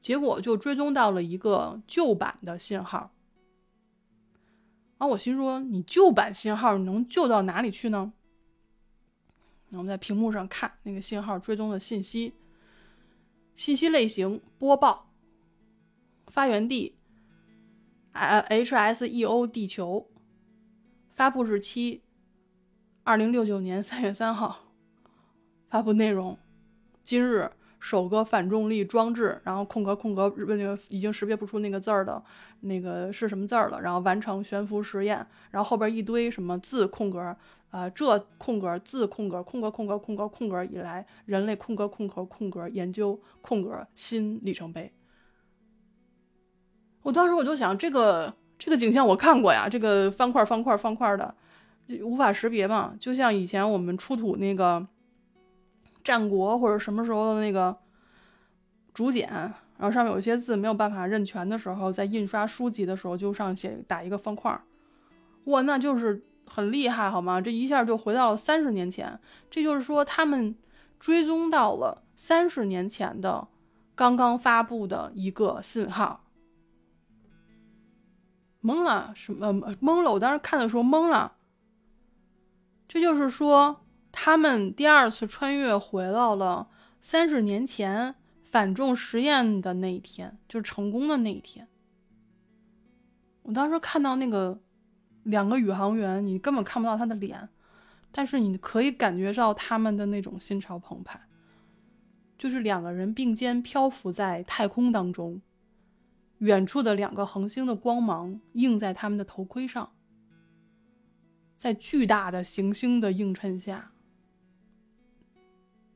[0.00, 3.12] 结果就追踪到了一个旧版的信号。
[4.96, 8.14] 啊，我心说，你旧版信号能旧到哪里去呢？
[9.70, 12.34] 我们在屏幕上看那个信号追踪的信息，
[13.54, 15.10] 信息类型播报，
[16.26, 16.96] 发源地
[18.12, 20.08] HSEO 地球，
[21.14, 22.02] 发布日期
[23.04, 24.66] 二零六九年三月三号。
[25.68, 26.36] 发布内容：
[27.04, 32.20] 今日首个反重力装置，然后空格空格，那个已经识别不出那个字儿的，
[32.62, 33.80] 那个是什么字儿了？
[33.80, 37.36] 然后完成悬浮实验，然后后边一堆什么字空格
[37.70, 44.92] 啊，这空格字空格空格空格空格空格以来，人类空格空格空格研究空格新里程碑。
[47.02, 51.34] 我当时我就想，这个这个景象我看过呀，这个方块方块方块的，
[52.02, 54.86] 无法识别嘛，就像以前我们出土那个。
[56.02, 57.76] 战国或者什么时候的那个
[58.94, 59.52] 竹简，然
[59.82, 64.58] 后上面有一些字没有办法认全的时候，在印刷书籍的时候就上写打一个方块，
[65.44, 67.40] 哇，那就是很厉害，好吗？
[67.40, 70.54] 这一下就回到了三十年前，这就是说他们
[70.98, 73.46] 追踪到了三十年前的
[73.94, 76.24] 刚刚发布的一个信号，
[78.62, 80.12] 懵了，什么懵了？
[80.12, 81.36] 我当时看的时候懵了，
[82.88, 83.80] 这就是说。
[84.12, 86.66] 他们第二次穿越回到了
[87.00, 91.68] 三十年前反重实验的那一天，就是成功的那一天。
[93.42, 94.58] 我当时看到那个
[95.30, 97.48] 两个宇航员，你根本看不到他的脸，
[98.12, 101.20] 但是你可以感觉到他们的那种心潮澎湃。
[102.36, 105.40] 就是两个人并肩漂浮在太空当中，
[106.38, 109.92] 远处的两个恒星的光芒映在他们的头盔上，
[111.58, 113.92] 在巨大的行星的映衬下。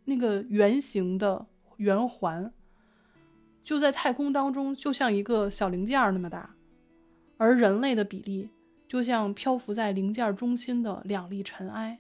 [0.05, 1.47] 那个圆形的
[1.79, 2.53] 圆环，
[3.63, 6.55] 就在太空当中，就像一个小零件那么大，
[7.39, 8.51] 而人类的比例
[8.87, 11.99] 就像漂浮在零件中心的两粒尘埃。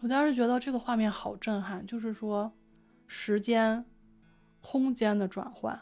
[0.00, 2.52] 我当时觉得这个画面好震撼，就是说
[3.06, 3.84] 时间、
[4.60, 5.80] 空间的转换。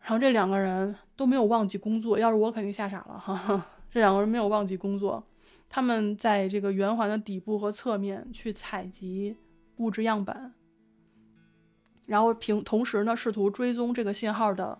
[0.00, 3.66] 然后这两个人都没有忘记工作，要是我肯定吓傻了哈。
[3.90, 5.26] 这两个人没有忘记工作。
[5.68, 9.36] 他们在这个圆环的底部和侧面去采集
[9.78, 10.52] 物质样本，
[12.04, 14.78] 然后平同时呢，试图追踪这个信号的，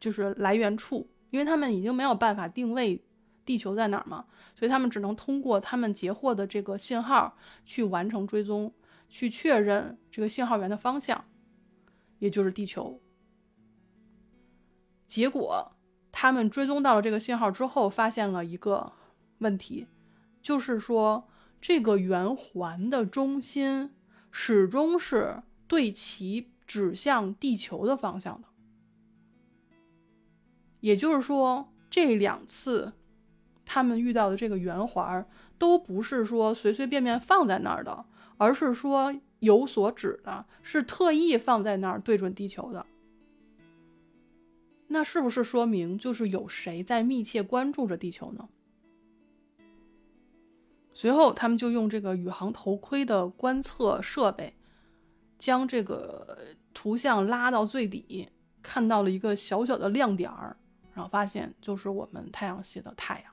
[0.00, 3.04] 就是来源处，因为他们已经没有办法定位
[3.44, 8.72] 地球在哪儿嘛，所以他们只能通过他们截获的这个信号去完成追踪，
[9.08, 11.24] 去确认这个信号源的方向，
[12.18, 13.00] 也就是地球。
[15.06, 15.72] 结果
[16.12, 18.92] 他们追踪到了这个信号之后，发现了一个
[19.38, 19.86] 问题。
[20.40, 21.28] 就是说，
[21.60, 23.90] 这个圆环的中心
[24.30, 28.48] 始终是对其指向地球的方向的。
[30.80, 32.92] 也就是说，这两次
[33.64, 35.26] 他们遇到的这个圆环
[35.58, 38.04] 都不是说随随便便放在那儿的，
[38.36, 42.86] 而是说有所指的，是特意放在那儿对准地球的。
[44.88, 48.48] 那是不是说明就是有谁在密切关注着地球呢？
[50.94, 54.54] 随后，他们就用这个宇航头盔的观测设备，
[55.38, 56.38] 将这个
[56.72, 58.30] 图像拉到最底，
[58.62, 60.56] 看到了一个小小的亮点儿，
[60.98, 63.32] 然后发现就是我们太阳系的太阳。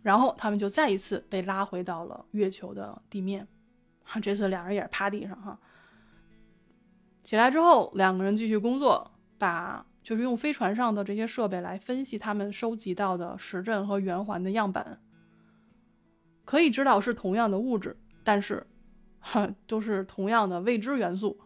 [0.00, 3.46] 然后他们就再一次被拉回到了月球的地面。
[4.02, 5.60] 哈，这次两人也是趴地上哈。
[7.22, 14.98] 起来之后，两个人继续工作，把就是用飞船上的这些设备来分析他们收集到的时阵和圆环的样本。
[16.46, 18.66] 可以知道是同样的物质，但是
[19.20, 21.38] 哈都是同样的未知元素。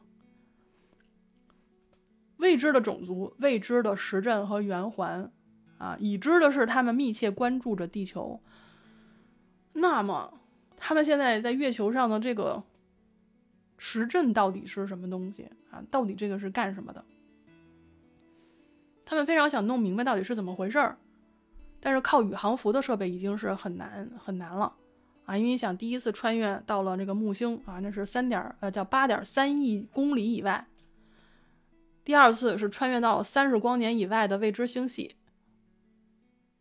[2.38, 5.30] 未知的种族、未知的时阵和圆环，
[5.78, 8.40] 啊，已知的是他们密切关注着地球。
[9.72, 10.40] 那么，
[10.76, 12.62] 他们现在在月球上的这个
[13.78, 15.82] 时阵到底是什么东西啊？
[15.90, 17.04] 到底这个是干什么的？
[19.04, 20.98] 他们非常想弄明白到底是怎么回事儿，
[21.80, 24.72] 但是靠宇航服的设备已经是很难很难了
[25.24, 25.36] 啊！
[25.36, 30.66] 因为你想，第一次穿越到了这个木星啊，那是三点呃叫八点三亿公里以外。
[32.06, 35.16] 第二次是穿越到三十光年以外的未知星系，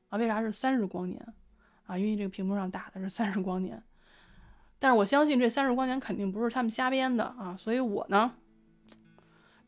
[0.09, 1.23] 啊，为啥是三十光年？
[1.85, 3.83] 啊，因为这个屏幕上打的是三十光年，
[4.79, 8.33] 但是我相信这三十光年肯定不是他们瞎编的啊，所以我呢，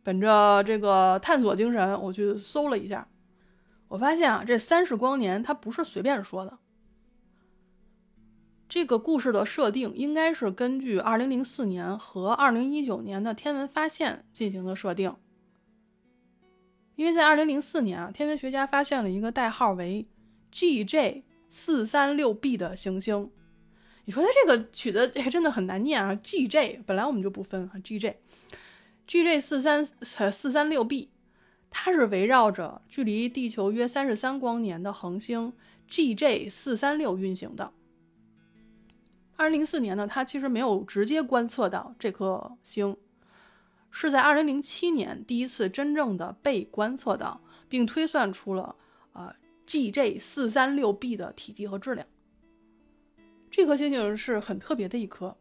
[0.02, 3.08] 本着这个探索精神，我去搜了一下，
[3.90, 6.58] 我发现啊，这三十光年它不是随便说的，
[8.68, 15.16] 这个故事的设定应该是根据二零零四年和二零一九年的天文发现进行的设定。
[16.98, 20.08] 因为在二零零四年啊，天文学家发现了一个代号为
[20.52, 23.30] GJ 四三六 b 的行星。
[24.06, 31.12] 你说它这个取的还真的很难念啊！GJ 本来我们就不分啊，GJ，GJ 四三四三六 b，
[31.70, 35.54] 它是围绕着距离地球约三十三光年的恒星
[35.88, 37.72] GJ 四三六运行的。
[39.36, 42.98] 二零零四年呢，它其实没有直接观测到这颗星。
[43.90, 48.76] 是在二零零七年第一次真正的被观测到，并推算出了
[49.14, 49.34] 呃
[49.66, 52.08] GJ 四三六 b 的体积和质量。
[53.50, 55.36] 这颗星星是很特别的一颗，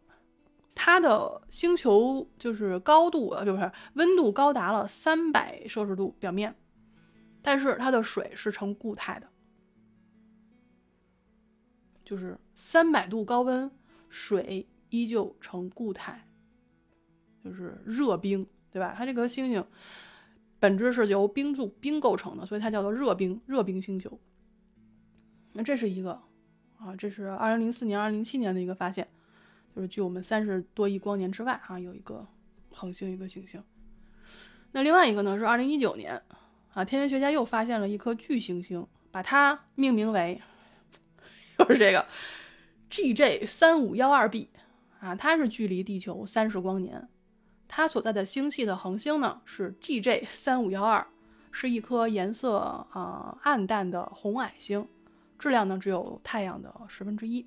[0.74, 6.56] 它的星球就是高度呃，就是温度高达了三百摄氏度表面，
[7.42, 9.28] 但是它的水是呈固态的，
[12.04, 13.70] 就是三百度高温，
[14.08, 16.25] 水依旧呈固态。
[17.46, 18.92] 就是热冰，对吧？
[18.96, 19.64] 它这颗星星
[20.58, 24.18] 本质是由冰柱冰构成的，所以它叫做热冰热冰星球。
[25.52, 26.20] 那这是一个
[26.78, 29.06] 啊，这是二零零四年、二零零七年的一个发现，
[29.74, 32.26] 就是距我们三十多亿光年之外啊，有一个
[32.72, 33.62] 恒星，一个行星。
[34.72, 36.20] 那另外一个呢，是二零一九年
[36.72, 40.42] 啊，天文学家又发现了一颗巨行星，把它命名为
[41.58, 42.06] 又是这个
[42.90, 44.50] GJ 三五幺二 b
[45.00, 47.08] 啊，它是距离地球三十光年。
[47.68, 51.06] 它所在的星系的恒星呢是 GJ 三五幺二，
[51.50, 54.88] 是一颗颜色啊暗淡的红矮星，
[55.38, 57.46] 质量呢只有太阳的十分之一。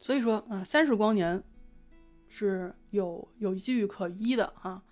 [0.00, 1.42] 所以说，啊，三十光年
[2.28, 4.82] 是有有机遇可依的啊。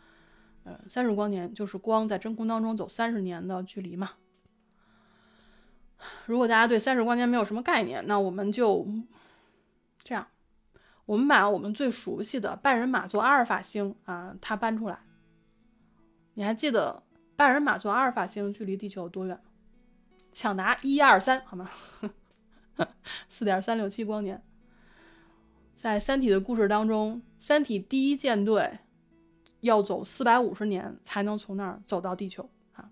[0.65, 4.11] 呃，三十光年就是光在真空当中走三十年的距离嘛。
[6.27, 8.85] 如果大家对三十光年没有什么概念，那我们就
[10.03, 10.27] 这样。
[11.07, 14.99] 我们把我们最熟悉的半人马座阿尔法星啊，它搬出来。
[16.35, 17.03] 你还记得
[17.37, 19.41] 半人马座阿尔法星距离地球有多远？
[20.33, 21.71] 抢答一二三，好吗？
[23.29, 24.43] 四点三六七光年。
[25.75, 28.81] 在《三体》的故事当中，三体第一舰队
[29.61, 32.91] 要走四百五十年才能从那儿走到地球啊。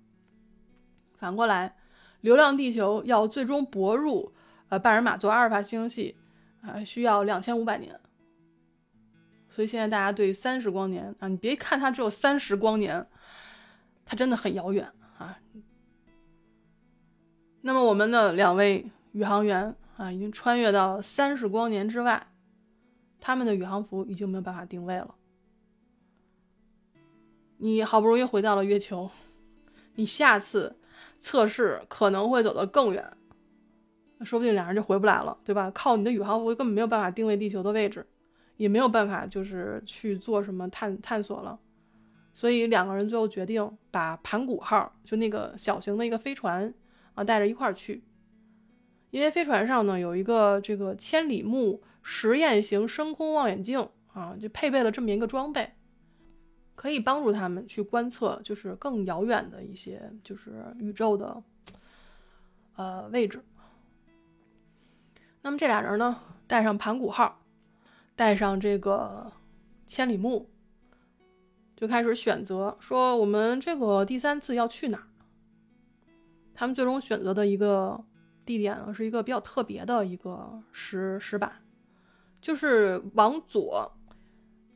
[1.17, 1.77] 反过来，
[2.21, 4.33] 流浪地球要最终泊入
[4.69, 6.17] 呃半人马座阿尔法星系
[6.63, 7.99] 啊，需要两千五百年。
[9.55, 13.07] 所以现在大家对三十光年啊，你别看它只有三十光年，
[14.05, 15.39] 它真的很遥远啊。
[17.61, 22.27] 那么我们的两位宇航员啊，已经穿越到三十光年之外，
[23.21, 25.15] 他们的宇航服已经没有办法定位了。
[27.59, 29.09] 你好不容易回到了月球，
[29.95, 30.81] 你下次
[31.21, 33.17] 测试可能会走得更远，
[34.23, 35.71] 说不定两人就回不来了，对吧？
[35.71, 38.05] 靠你的宇航服根本没有办法定位地球的位置。
[38.57, 41.59] 也没有办法，就是去做什么探探索了，
[42.33, 46.73] 所以两个人最后决定把盘古号，就那个小型的一个飞船
[47.15, 48.05] 啊，带着一块儿去。
[49.11, 55.75] 因为飞船上呢有一个这个千里目实验型深空望远镜啊，就配备了这么一个装备，
[56.75, 61.43] 可以帮助他们去观测就是更遥远的一些就是宇宙的
[62.77, 63.45] 呃位置。
[65.43, 67.41] 那么这俩人呢，带上盘古号。
[68.17, 69.33] 带上这个
[69.87, 70.51] 千里目，
[71.77, 75.09] 就开始选择说我们这个第三次要去哪儿。
[76.55, 78.05] 他们最终选择的一个
[78.45, 81.53] 地点呢是一个比较特别的一个石石板，
[82.41, 83.93] 就是往左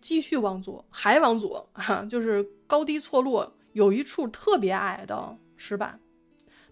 [0.01, 6.01] 继续往左还往左哈，就是高低错落，有一处特别矮的石板，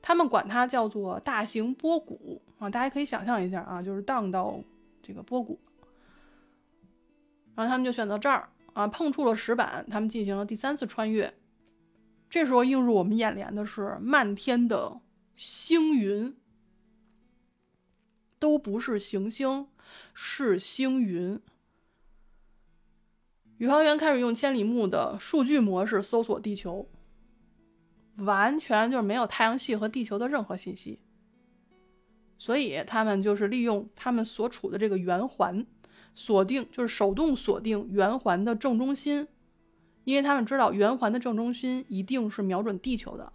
[0.03, 4.61] 他们管它叫做大型波谷啊，大家可以想象一下啊，就是荡到
[5.01, 5.61] 这个波谷，
[7.57, 11.35] 然后他们就选择这儿啊，碰触了石板，他们进行了第三次穿越。
[12.29, 15.01] 这时候映入我们眼帘的是漫天的
[15.35, 16.37] 星云，
[18.39, 19.69] 都不是行星，
[20.13, 21.41] 是星云。
[23.59, 26.91] 宇航员开始用千里目的数据模式搜索地球，
[28.17, 31.01] 完全就是没有太阳系和地球的任何信息，
[32.37, 35.65] 所以他们就是利用他们所处的这个圆环，
[36.17, 39.29] 锁定就是手动锁定圆环的正中心。
[40.03, 43.33] 因为他们知道圆环的正中心一定是瞄准地球的，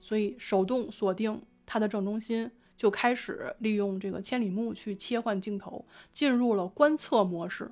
[0.00, 7.70] 所以手动锁定它的正中心，就开始利用这个千里目去切换镜头，进入了观测模式。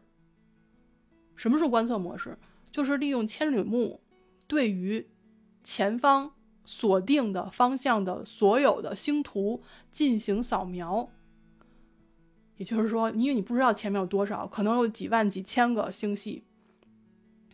[1.35, 2.39] 什么是观测模式？
[2.71, 4.01] 就是利用千里目
[4.47, 5.09] 对于
[5.65, 6.31] 前方
[6.65, 11.11] 锁定的方向的所有的星图进行扫描。
[12.57, 16.43] 也就是说，因为你不知道前面有多少，可能有几万、几千个星系。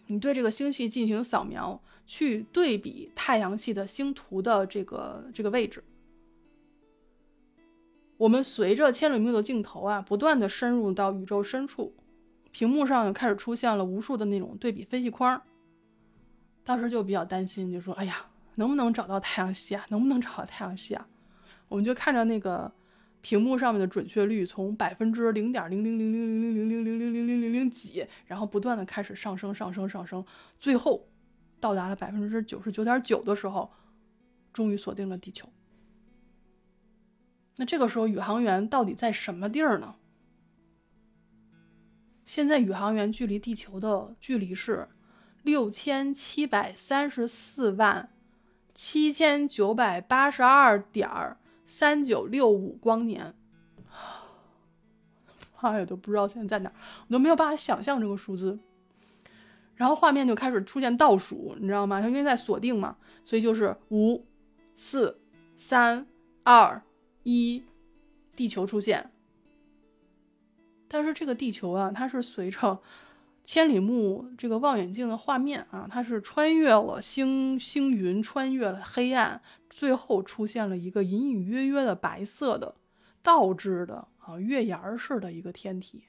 [0.07, 5.83] 你对这个星系进行扫描，去对比太阳系的星图的这个这个位置。
[8.17, 11.93] 我们随着千里目的镜头啊，不断的深入到宇宙深处，
[12.53, 15.41] 屏幕上开始出现了无数的那种对比分析框。
[16.63, 18.25] 当时就比较担心，就说：“哎呀，
[18.55, 19.85] 能不能找到太阳系啊？
[19.89, 21.05] 能不能找到太阳系啊？”
[21.69, 22.71] 我们就看着那个。
[23.23, 30.25] 屏幕上面的准确率从百分之零点零零零零零零零零零零零零零几，然后不断的开始上升上升上升，
[30.59, 31.09] 最后
[31.61, 33.73] 到达了百分之九十九点九的时候，
[34.53, 35.49] 终于锁定了地球。
[37.57, 39.95] 那这个时候宇航员到底在什么地儿呢？
[42.27, 44.89] 现在宇航员距离地球的距离是
[45.43, 48.11] 六千七百三十四万
[48.75, 51.37] 七千九百八十二点儿。
[51.73, 53.35] 三九六五光年，
[55.59, 56.75] 妈 呀，都不知道现在在哪儿，
[57.09, 58.59] 我都没有办法想象这个数字。
[59.75, 61.99] 然后画面就开始出现倒数，你知道吗？
[62.03, 64.27] 它因为在锁定嘛，所以就是五、
[64.77, 65.19] 四、
[65.57, 66.07] 三、
[66.43, 66.83] 二、
[67.23, 67.65] 一，
[68.37, 69.11] 地球出现。
[70.89, 72.83] 但是这个地球啊，它是随着
[73.45, 79.41] 千里目这个望远镜的画面啊，它是穿越了星星云，穿越了黑暗。
[79.73, 82.77] 最后出现了一个隐隐约约的白色的
[83.23, 86.05] 倒置的啊月牙式的一个天体。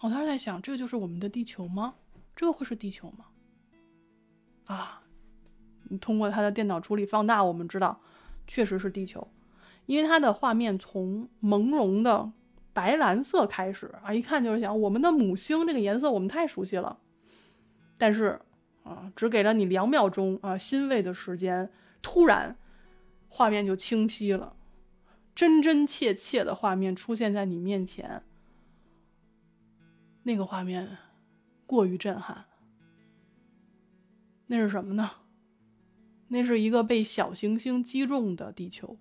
[0.00, 1.96] 我当时在想，这个就是我们的地球吗？
[2.34, 3.26] 这个会是地球吗？
[4.64, 5.02] 啊，
[5.90, 8.00] 你通过它的电脑处理放大，我们知道
[8.46, 9.28] 确实是地球，
[9.84, 12.32] 因为它的画面从朦胧的
[12.72, 16.98] 白蓝色开始啊，一看就是想我们的母星这个颜色我们太熟悉了，
[17.98, 18.40] 但是
[18.84, 21.70] 啊，只给了你两秒钟啊欣慰的时间。
[22.02, 22.56] 突然，
[23.28, 24.56] 画面就清晰了，
[25.34, 28.22] 真真切切的画面出现在你面前。
[30.22, 30.98] 那个画面
[31.66, 32.46] 过于震撼。
[34.46, 35.10] 那是什么呢？
[36.28, 38.98] 那是一个被小行星击中的地球。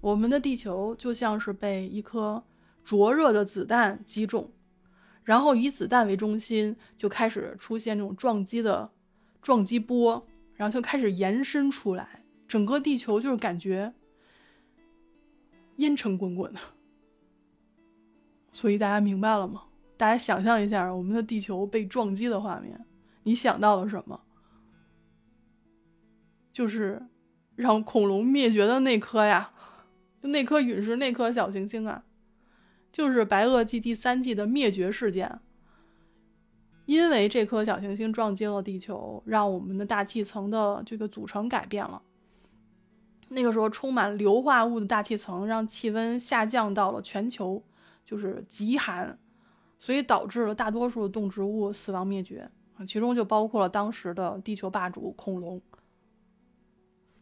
[0.00, 2.44] 我们的地球就像是被一颗
[2.82, 4.50] 灼热的子弹击中，
[5.22, 8.90] 然后以子弹为中心，就开始出现这种撞击的
[9.40, 10.26] 撞击波。
[10.54, 13.92] 然后就开始延伸出来，整个地球就是感觉
[15.76, 16.60] 烟尘滚滚的。
[18.52, 19.64] 所以大家明白了吗？
[19.96, 22.84] 大家想象一下，我们的地球被撞击的画面，
[23.22, 24.20] 你想到了什么？
[26.52, 27.06] 就是
[27.56, 29.52] 让恐龙灭绝的那颗呀，
[30.22, 32.04] 就那颗陨石，那颗小行星啊，
[32.92, 35.40] 就是《白垩纪》第三季的灭绝事件。
[36.86, 42.02] 因为这颗小行星撞击了地球，让我们的大气层的这个组成改变了。
[43.28, 47.62] 那个时候，充满硫化物的大气层让气温下降到了全球
[48.04, 49.18] 就是极寒，
[49.78, 52.50] 所以导致了大多数动植物死亡灭绝，
[52.86, 55.60] 其中就包括了当时的地球霸主恐龙。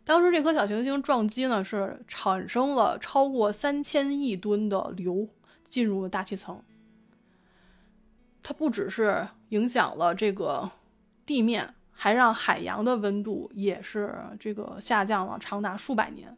[0.02, 5.28] 当时这颗小行星撞击呢，是产生了超过三千亿吨的硫
[5.68, 6.60] 进入了大气层。
[8.42, 10.68] 它不只是影响了这个
[11.24, 16.36] 地面，还让海洋的温度也是这个下降了长达数百年。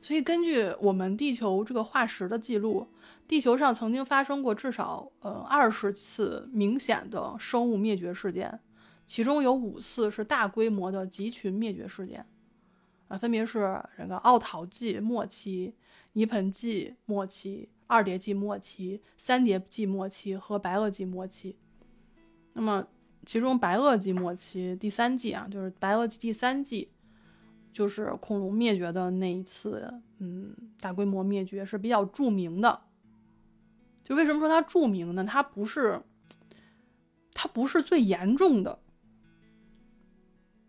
[0.00, 2.88] 所以，根据我们地球这个化石的记录，
[3.26, 8.60] 地球上曾经发生过至少呃二十次明显的生物灭绝事件，
[9.04, 12.24] 其中有五次是大规模的集群灭绝事件。
[13.08, 15.74] 啊，分别是这个奥陶纪末期、
[16.12, 21.56] 泥盆纪末期、二叠纪末期、三叠纪末期和白垩纪末期。
[22.52, 22.86] 那么，
[23.24, 26.90] 其中白垩纪末期第三纪啊，就是白垩纪第三纪，
[27.72, 32.82] 就是恐龙灭绝的那一次，嗯，大规模灭绝是比较著名的。
[34.04, 35.24] 就为什么说它著名呢？
[35.24, 36.02] 它不是，
[37.32, 38.78] 它不是最严重的。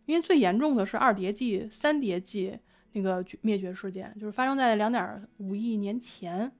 [0.05, 2.57] 因为最严重的是二叠纪、三叠纪
[2.93, 6.51] 那个灭绝事件，就是发生在两点五亿年前。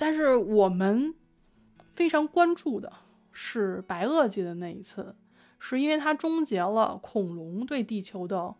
[0.00, 1.14] 但是我们
[1.94, 2.90] 非常关注的
[3.32, 5.14] 是白垩纪的那一次，
[5.58, 8.54] 是因为它终结了恐龙对地球的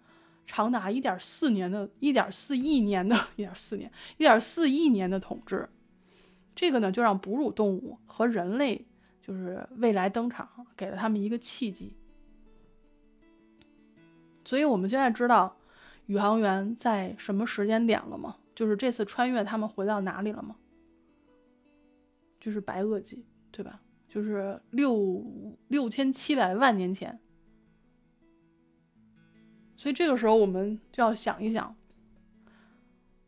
[0.47, 5.66] 长达一点四年的、一点四亿年的、一点四年、一点四亿年的统治。
[6.55, 8.86] 这个呢，就让哺乳动物和人类
[9.22, 11.97] 就是未来登场，给了他们一个契机。
[14.45, 15.57] 所以我们现在知道
[16.05, 18.36] 宇航员在什么时间点了吗？
[18.55, 20.57] 就是这次穿越，他们回到哪里了吗？
[22.41, 23.80] 就是白垩纪，对吧？
[24.09, 25.24] 就是六
[25.68, 27.20] 六千七百万年前。
[29.76, 31.76] 所以这个时候我们就要想一想，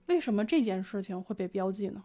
[0.06, 2.02] 为什么这件事情会被标记呢？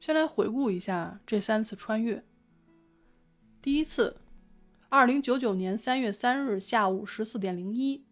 [0.00, 2.24] 先来回顾一下这三次穿越。
[3.60, 4.16] 第一次。
[4.88, 8.06] 二零九九年三月三日下午十四点零一，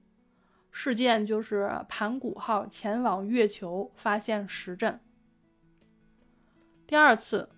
[0.73, 5.01] 事件就是盘古号前往月球发现石阵。
[6.87, 7.49] 第二次，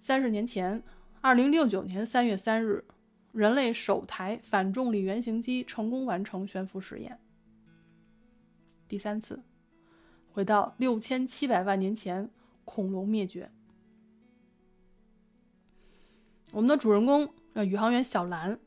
[0.00, 0.82] 三十年前，
[1.20, 2.84] 二零六九年三月三日，
[3.32, 7.20] 人类首台反重力原型机成功完成悬浮实验。
[8.88, 9.42] 第三次，
[10.32, 12.30] 回到六千七百万年前，
[12.64, 13.50] 恐龙灭绝。
[16.52, 17.32] 我们的主人公。
[17.52, 18.60] 呃，宇航员小兰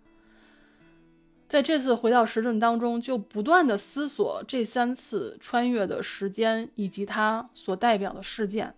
[1.48, 8.76] 在这次回到时阵当中，就不断的思索这三次穿越的时间以及它所代表的事件。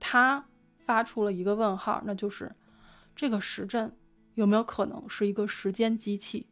[0.00, 0.48] 他
[0.84, 2.56] 发出了一个问号，那就是
[3.14, 3.96] 这个时阵
[4.34, 6.48] 有没有可能是一个时间机器？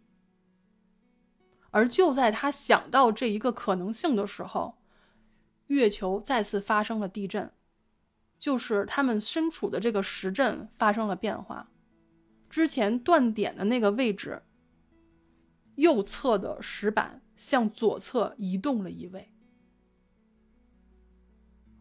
[1.71, 4.79] 而就在他想到这一个可能性的时候，
[5.67, 7.53] 月球再次发生了地震，
[8.39, 11.71] 就是他们身处的这个时阵发生了变化。
[12.49, 14.43] 之前断点的那个位置，
[15.75, 19.31] 右侧的石板向左侧移动了一位。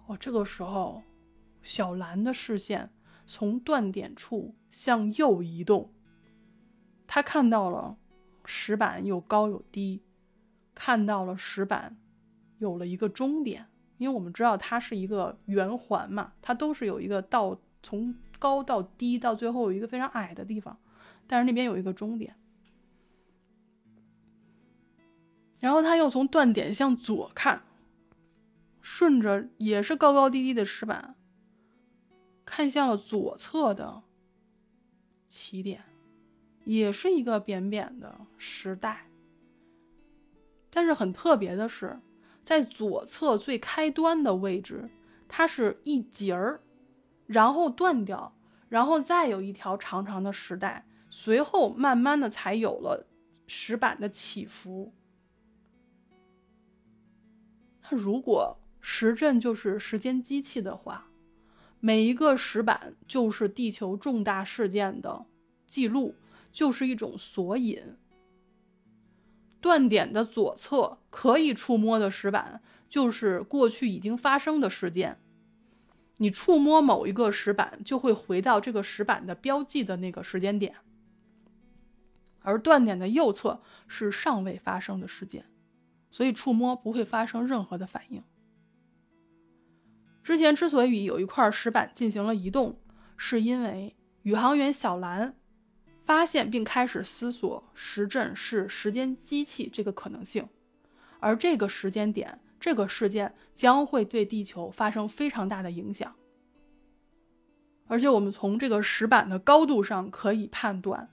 [0.07, 1.01] 哦，这个时候，
[1.67, 2.91] 小兰的视线
[3.25, 5.91] 从断点处向右移动，
[7.05, 7.97] 他看到了
[8.45, 10.01] 石板有高有低，
[10.73, 11.97] 看到了石板
[12.59, 18.15] 有了一个终点，因为我们知道它是一个圆环嘛，它都是有一个到从。
[18.39, 20.77] 高到低，到最后有一个非常矮的地方，
[21.25, 22.35] 但是那边有一个终点。
[25.59, 27.63] 然后他又从断点向左看，
[28.79, 31.15] 顺着也是高高低低的石板，
[32.47, 34.01] 看向了左侧的
[35.27, 35.83] 起点，
[36.63, 39.09] 也是一个扁扁的石带。
[40.69, 41.99] 但是很特别的是，
[42.41, 44.89] 在左侧最开端的位置，
[45.27, 46.63] 它是一节儿。
[47.25, 48.33] 然后断掉，
[48.69, 53.05] 然后再有一条长长的石带，随后慢慢的才有了
[53.47, 54.93] 石板的起伏。
[57.81, 61.06] 那如果石阵就是时间机器的话，
[61.79, 65.25] 每一个石板就是地球重大事件的
[65.65, 66.15] 记录，
[66.51, 67.95] 就是一种索引。
[69.59, 75.19] 断点的左侧可以触摸的石板，就是过去已经发生的事件。
[76.17, 80.75] 你触摸某一个石板，就会回到这个石板的标记的那个时间点，
[82.39, 85.45] 而断点的右侧是尚未发生的事件，
[86.09, 88.23] 所以触摸不会发生任何的反应。
[90.27, 92.81] 之前之所以有一块石板进行了移动，
[93.15, 95.37] 是因为宇航员小兰
[96.03, 100.49] 发现并开始思索时阵是时间机器这个可能性，
[101.21, 102.41] 而这个时间点。
[102.59, 106.13] 这个事件将会对地球发生非常大的影响，
[107.85, 111.09] 而且我们从这个石板的高度上可以判断，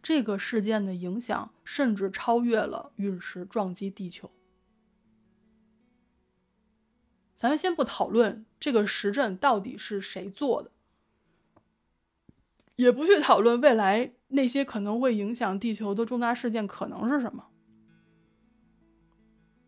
[0.00, 4.30] 这个事件的影响甚至超越了陨石撞击地球。
[7.36, 10.70] 咱们先不讨论这个石阵到底是谁做的，
[12.76, 17.48] 也不去讨论未来那些可能会影响地球的重大事件可能是什么。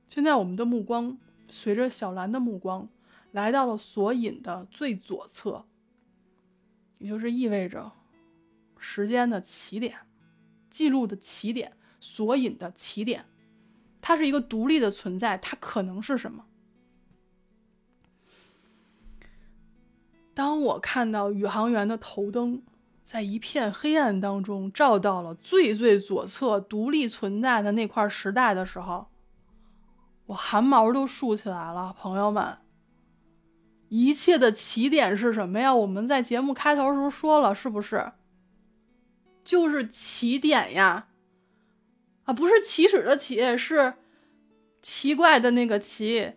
[0.08, 2.88] 现在我们的目光随着小兰的目光
[3.32, 5.66] 来到了索引的最左侧，
[6.96, 7.92] 也就是意味着
[8.78, 9.98] 时间的起点，
[10.70, 13.26] 记录的起点索引的起点，
[14.00, 16.46] 它是一个独立的存在，它可能是什么？
[20.39, 22.62] 当我看到宇航员的头灯
[23.03, 29.09] 在一片黑暗当中照到了最最左侧独立存在的那块时代的时候，
[30.26, 32.57] 我汗毛都竖起来了，朋友们。
[33.89, 35.74] 一切的起点是什么呀？
[35.74, 38.12] 我们在节目开头时候说了，是不是？
[39.43, 41.09] 就是起点呀！
[42.26, 43.95] 啊，不是起始的起，是
[44.80, 46.34] 奇怪的那个奇，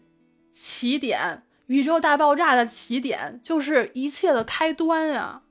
[0.52, 1.44] 起点。
[1.72, 5.42] 宇宙大爆炸的起点就是一切的开端呀！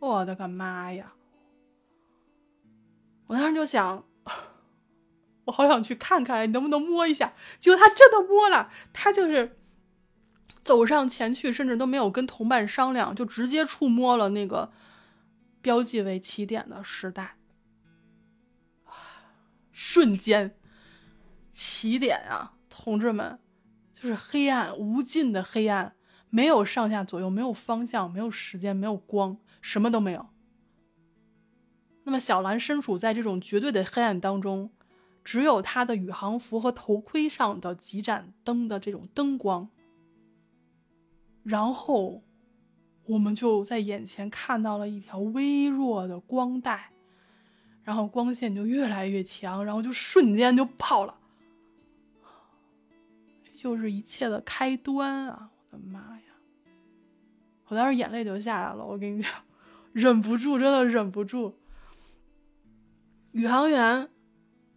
[0.00, 1.14] 我的个妈呀！
[3.26, 4.04] 我当时就想，
[5.46, 7.32] 我好想去看看，你能不能摸一下？
[7.58, 9.56] 结果他真的摸了，他就是
[10.62, 14.70] 走上前去，甚至都没有跟同伴商量，就直接触摸了那个
[15.62, 17.38] 标记为起点的时代。
[19.72, 20.54] 瞬间，
[21.50, 23.38] 起点啊，同志们！
[23.92, 25.94] 就是黑暗无尽的黑暗，
[26.30, 30.26] 没有上下左右，没有方向，没有时间，没有光，什么都没有。
[32.04, 34.72] 那么小兰身处在这种绝对的黑暗当中，
[35.22, 39.68] 只有她的宇航服和头盔上的几盏灯的这种灯光。
[41.44, 42.22] 然后，
[43.04, 46.90] 我们就在眼前看到了一条微弱的光带，
[47.84, 51.18] 然后光线就越来越强，然后就瞬间就爆了。
[53.62, 55.52] 就是一切的开端啊！
[55.70, 56.34] 我的妈呀！
[57.66, 58.84] 我当时眼泪就下来了。
[58.84, 59.30] 我跟你讲，
[59.92, 61.60] 忍不住，真的忍不住。
[63.30, 64.10] 宇航员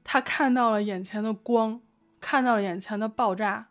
[0.04, 1.82] 他看到了眼前的光，
[2.22, 3.70] 看到了眼前的爆炸。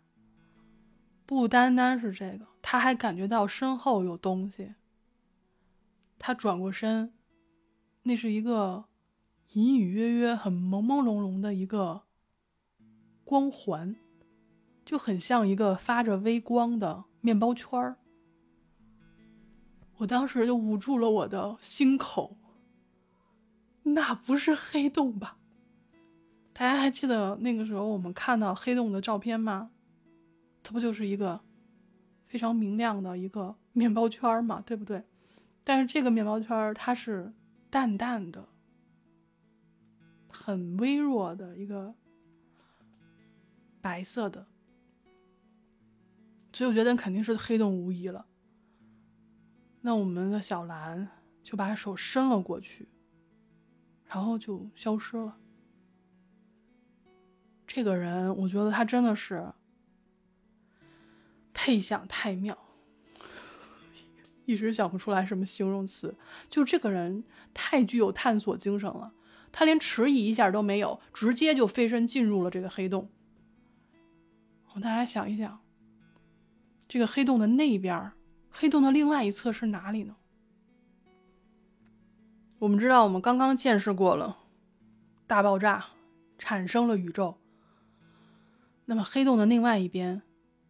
[1.25, 4.75] 不单单是这个，他还感觉到身后有东西。
[6.19, 7.15] 他转过身，
[8.03, 8.87] 那是一个
[9.53, 12.03] 隐隐约约、很朦朦胧胧的一个
[13.25, 13.95] 光环。
[14.85, 17.97] 就很像一个发着微光的面包圈儿，
[19.97, 22.37] 我当时就捂住了我的心口。
[23.83, 25.39] 那不是黑洞吧？
[26.53, 29.71] 大家还记得那个时候我们看到黑洞的照片吗？
[30.63, 31.41] 它不就是一个
[32.27, 34.63] 非常明亮的一个面包圈嘛？
[34.65, 35.03] 对不对？
[35.65, 37.33] 但是这个面包圈它是
[37.71, 38.49] 淡淡的、
[40.29, 41.95] 很微弱的一个
[43.81, 44.47] 白色的。
[46.55, 48.27] 所以我觉得肯定是黑洞无疑了。
[49.81, 51.09] 那我们的小兰
[51.43, 52.89] 就把手伸了过去，
[54.07, 55.37] 然后就消失了。
[57.67, 59.53] 这个人，我觉得他真的是
[61.53, 62.57] 配享太妙，
[64.47, 66.17] 一直想不出来什么形容词。
[66.49, 69.13] 就这个人太具有探索精神了，
[69.51, 73.11] 他连迟疑一下都没有，直接就飞身进入了这个黑洞。
[74.75, 75.64] 大家想一想。
[76.87, 78.13] 这个黑洞的那边，
[78.51, 80.17] 黑洞的另外一侧是哪里呢？
[82.59, 84.39] 我们知道，我们刚刚见识过了
[85.27, 85.87] 大爆炸
[86.39, 87.37] 产生了宇宙。
[88.87, 90.23] 那么黑洞的另外一边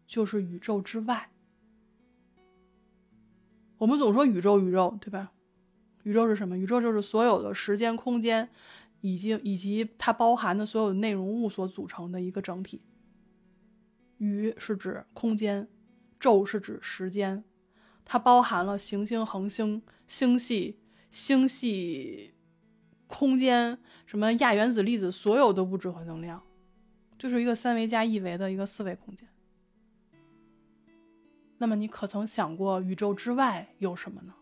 [0.07, 1.29] 就是宇宙之外。
[3.77, 5.33] 我们总说宇宙，宇宙，对吧？
[6.03, 6.57] 宇宙是什么？
[6.57, 8.49] 宇宙就是所有的时间、空间，
[9.01, 12.81] 以及以及它包含的所有内容物所组成的一个整体。
[14.17, 15.67] 宇是指空间。
[16.25, 17.43] 宙是指时间，
[18.03, 20.79] 它包含了行星、恒星、星系、
[21.11, 22.33] 星系、
[23.05, 26.41] 空间，什么亚原子、粒子，所有的物质和能量，
[27.19, 29.29] 就是一个三维加一维的一个四维空间。
[31.59, 34.33] 那么，你可曾想过宇宙之外有什么呢？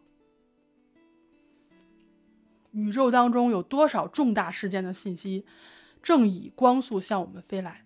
[2.72, 5.46] 宇宙当中有多少重大事件的信息
[6.02, 7.86] 正以光速向我们飞来，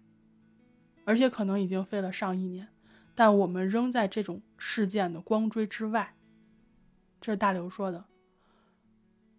[1.03, 2.69] 而且可能已经飞了上亿年？
[3.17, 6.15] 但我们仍在这种事件的光锥之外，
[7.19, 8.05] 这是大刘说的。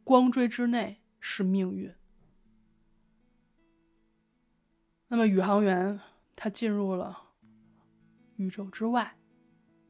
[0.03, 1.95] 光锥之内是命运。
[5.07, 6.01] 那么宇航员
[6.35, 7.17] 他进入了
[8.35, 9.17] 宇宙之外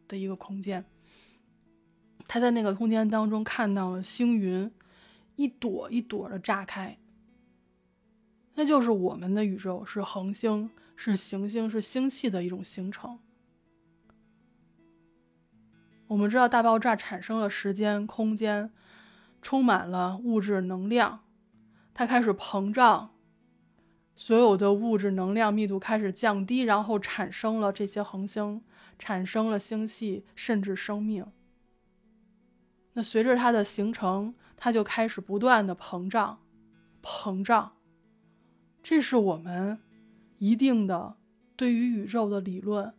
[0.06, 0.84] 的一个空间，
[2.26, 4.70] 他在那个空间当中看到了星云
[5.36, 6.98] 一朵一朵的炸开，
[8.52, 13.18] 那就是我们的宇宙，是恒星，是行星，是星系的一种形成。
[16.08, 18.70] 我们知道大爆炸产生了时间、空间，
[19.42, 21.20] 充满了物质能量，
[21.92, 23.14] 它开始膨胀，
[24.16, 28.62] 所有的物质能量密度开始降低，然后产生了这些恒星，
[28.98, 31.26] 产生了星系，甚至生命。
[32.94, 36.40] 那随着它的形成，它就开始不断的膨胀，
[37.02, 37.76] 膨胀，
[38.82, 39.78] 这是我们
[40.38, 41.16] 一定的
[41.54, 42.94] 对于宇宙的理论。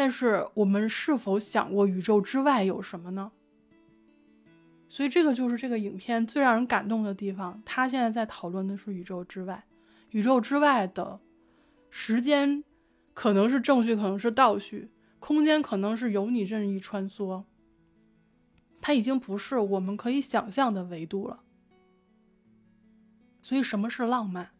[0.00, 3.32] 但是我们是否想过宇宙之外有什么呢？
[4.88, 7.60] 所以这个就是这个影片最让人感动的地方。
[7.66, 9.66] 他现在在讨论的是宇宙之外，
[10.08, 11.20] 宇宙之外的
[11.90, 12.64] 时间
[13.12, 17.44] 可能是正序，可能是倒序，空间可能是由你任意穿梭。
[18.80, 21.42] 它已经不是我们可以想象的维度了。
[23.42, 24.52] 所以什么是浪漫？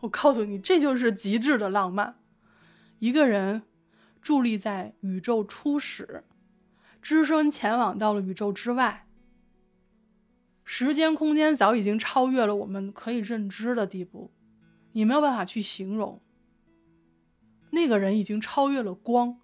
[0.00, 2.16] 我告诉你，这就是极致的浪漫。
[2.98, 3.62] 一个人
[4.26, 6.24] 伫立在宇宙初始。
[7.00, 9.06] 只身前往到了宇宙之外，
[10.64, 14.32] 时间空间早已经超越了我们可以认知的地步，
[14.90, 16.20] 你没有办法去形容。
[17.70, 19.40] 那个人已经超越了光，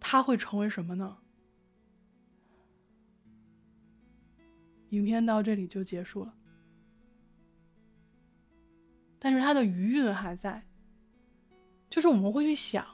[0.00, 1.18] 他会成为什么呢？
[4.88, 6.34] 影片到这里就结束了，
[9.20, 10.66] 但是他的余韵还在，
[11.88, 12.84] 就是我们会去想，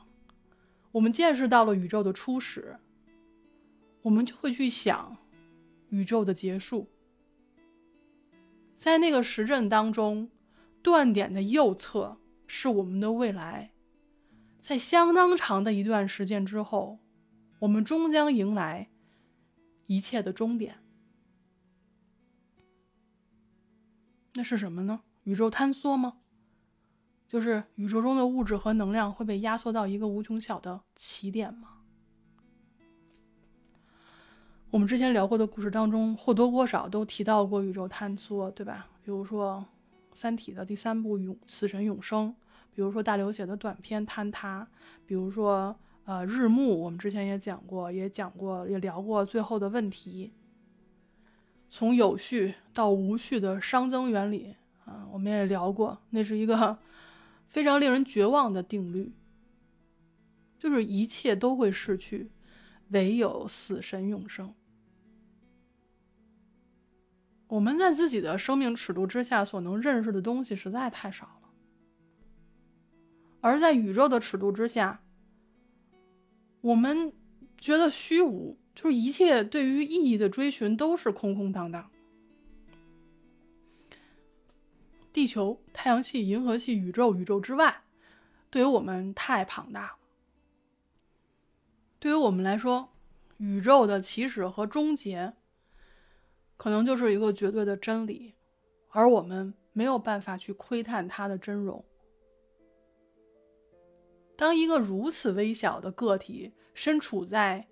[0.96, 2.78] 我们见识到了宇宙的初始。
[4.02, 5.16] 我们就会去想
[5.90, 6.88] 宇宙的结束，
[8.76, 10.30] 在那个时阵当中，
[10.80, 13.72] 断点的右侧是我们的未来，
[14.62, 17.00] 在相当长的一段时间之后，
[17.58, 18.88] 我们终将迎来
[19.86, 20.78] 一切的终点。
[24.34, 25.00] 那是什么呢？
[25.24, 26.18] 宇宙坍缩吗？
[27.28, 31.68] 就是宇宙中的物质和能量会被压缩到一个无穷小的起点吗？
[34.70, 38.88] 我们之前聊过的故事当中，或多或少都提到过宇宙坍缩，对吧？
[39.02, 39.64] 比如说
[40.16, 42.28] 《三体》的第三部《永死神永生》，
[42.74, 44.68] 比如说大刘写的短篇《坍塌》，
[45.06, 45.74] 比如说
[46.04, 50.32] 呃《日暮》，我们之前也讲过，也讲过，也聊过最后的问题。
[51.70, 54.54] 从有序到无序的熵增原理
[54.84, 56.76] 啊，我们也聊过，那是一个
[57.46, 59.12] 非常令人绝望的定律，
[60.58, 62.30] 就是一切都会逝去。
[62.90, 64.54] 唯有死神永生。
[67.48, 71.50] 我们在自己的生命尺度之下所能认识的东西实在太少了，
[73.40, 75.02] 而在宇宙的尺度之下，
[76.60, 77.12] 我们
[77.58, 81.90] 觉得虚无，就是一切对于意义的追寻都是空空荡荡。
[85.16, 87.84] 地球、太阳系、银河系、宇宙、宇宙之外，
[88.50, 89.96] 对于我们太庞大了。
[91.98, 92.90] 对于我们来说，
[93.38, 95.32] 宇宙的起始和终结，
[96.58, 98.34] 可能就是一个绝对的真理，
[98.90, 101.82] 而我们没有办法去窥探它的真容。
[104.36, 107.66] 当一个如此微小的个体身处在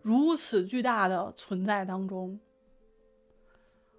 [0.00, 2.40] 如此巨大的存在当中，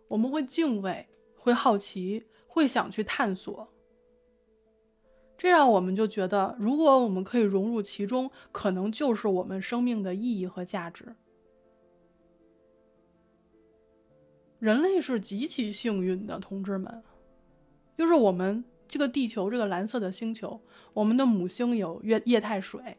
[0.07, 3.69] 我们会敬畏，会好奇，会想去探索。
[5.37, 11.15] 这让我们就觉得，如果我们可以融入其中，可能就是我们生命的意义和价值。
[14.59, 17.01] 人类是极其幸运的，同志们，
[17.97, 20.59] 就是我们这个地球，这个蓝色的星球，
[20.91, 22.97] 我们的母星有液液态水，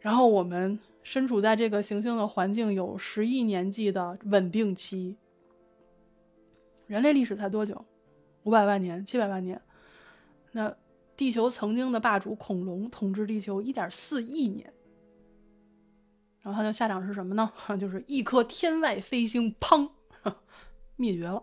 [0.00, 5.16] 然后我们身处在这个行星的环境有十亿年纪的稳定期。
[6.86, 7.82] 人类历史才多久？
[8.44, 9.60] 五百万年、七百万年？
[10.52, 10.74] 那？
[11.16, 14.74] 地球曾经的霸主恐龙统治地球一点四亿年，
[16.40, 17.52] 然后它的下场是什么呢？
[17.78, 19.88] 就是一颗天外飞星，砰，
[20.96, 21.40] 灭绝了。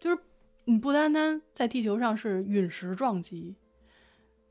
[0.00, 0.18] 就是
[0.64, 3.54] 你不单单在地球上是陨石撞击，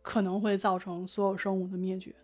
[0.01, 2.15] 可能会造成所有生物的灭绝，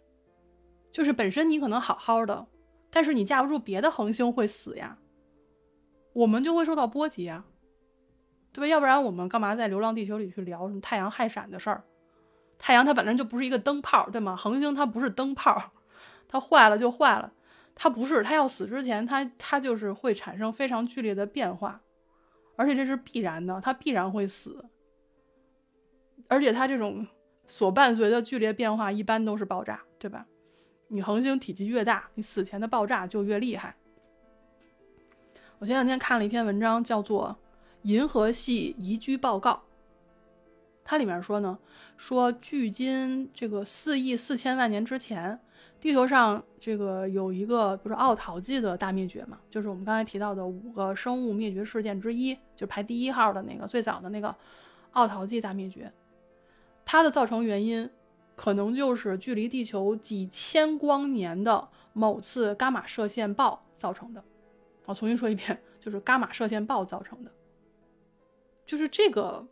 [0.89, 2.47] 就是本身你可能好好的，
[2.89, 4.97] 但是你架不住别的恒星会死呀，
[6.13, 7.45] 我们就会受到波及啊。
[8.53, 8.67] 对吧？
[8.67, 11.83] 要不然我们干嘛在《流浪地球》里去聊什么太阳氦闪的事儿？
[12.59, 14.35] 太阳它本身就不是一个灯泡，对吗？
[14.35, 15.71] 恒星它不是灯泡，
[16.27, 17.31] 它坏了就坏了，
[17.73, 21.81] 它不是，它要死之前，它它就是会产生非常剧烈的变化，
[22.55, 24.63] 而且这是必然的，它必然会死。
[26.27, 27.07] 而且它这种
[27.47, 30.27] 所伴随的剧烈变化，一般都是爆炸，对吧？
[30.89, 33.75] 你恒星体积越大，你死前的爆炸就越厉害。
[35.57, 37.37] 我前两天看了一篇文章，叫做。
[37.83, 39.61] 银河系宜居报告，
[40.83, 41.57] 它里面说呢，
[41.97, 45.39] 说距今这个四亿四千万年之前，
[45.79, 54.35] 地球上这个有一个不是奥陶纪的大灭绝嘛，就是我们刚才提到的五个生物灭绝事件之一，就排第一号的那个最早的那个
[54.91, 55.91] 奥陶纪大灭绝，
[56.85, 57.89] 它的造成原因
[58.35, 64.23] 可能就是距离地球几千光年的某次伽马射线暴造成的。
[64.85, 67.31] 我重新说一遍，就是伽马射线暴造成的。
[68.65, 69.47] 就是这个，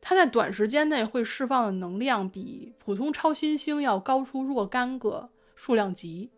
[0.00, 6.30] 它在短时间内会释放的能量比普通超新星要高出若干个数量级。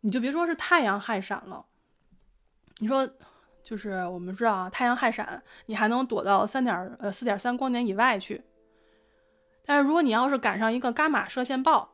[0.00, 1.66] 你就别说是太阳氦闪了，
[2.78, 3.08] 你说
[3.62, 8.44] 就是我们知道啊，太阳氦闪你还能躲到三点呃四点三光年以外去，
[9.64, 11.92] 但是如果你要是赶上一个伽马射线暴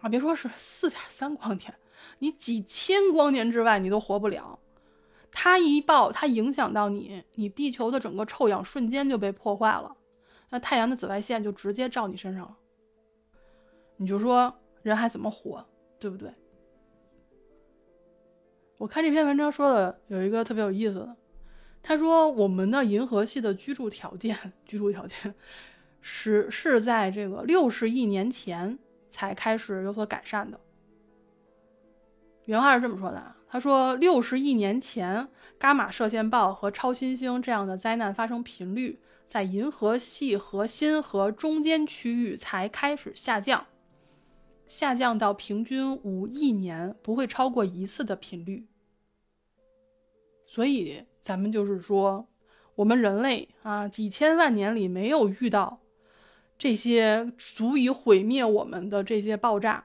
[0.00, 1.74] 啊，别说是四点三光年，
[2.18, 4.58] 你几千光年之外你都活不了。
[5.32, 9.96] 它一爆，它影响到你，你地球的整个臭氧瞬间就被破坏了，
[10.50, 12.56] 那太阳的紫外线就直接照你身上了。
[13.96, 14.52] 你就说
[14.82, 15.64] 人还怎么活，
[15.98, 16.32] 对不对？
[18.78, 21.16] 我看这篇文章说的有一个特别有意思的，
[21.82, 25.34] 他说我们的银河系的居住条件， 居住条件
[26.00, 28.78] 是是在这个六十亿年前
[29.10, 30.58] 才开始有所改善的。
[32.46, 35.26] 原话是这么说的：他说，六十亿年前，
[35.58, 43.66] 伽马射线暴和超新星这样的灾难发生频率在银河系核心和中间区域才开始下降，
[44.68, 48.68] 下降到平均五亿年不会超过一次的频率。
[50.46, 52.28] 所以，咱们就是说，
[52.76, 55.80] 我们人类啊，几千万年里没有遇到
[56.56, 59.84] 这些足以毁灭我们的这些爆炸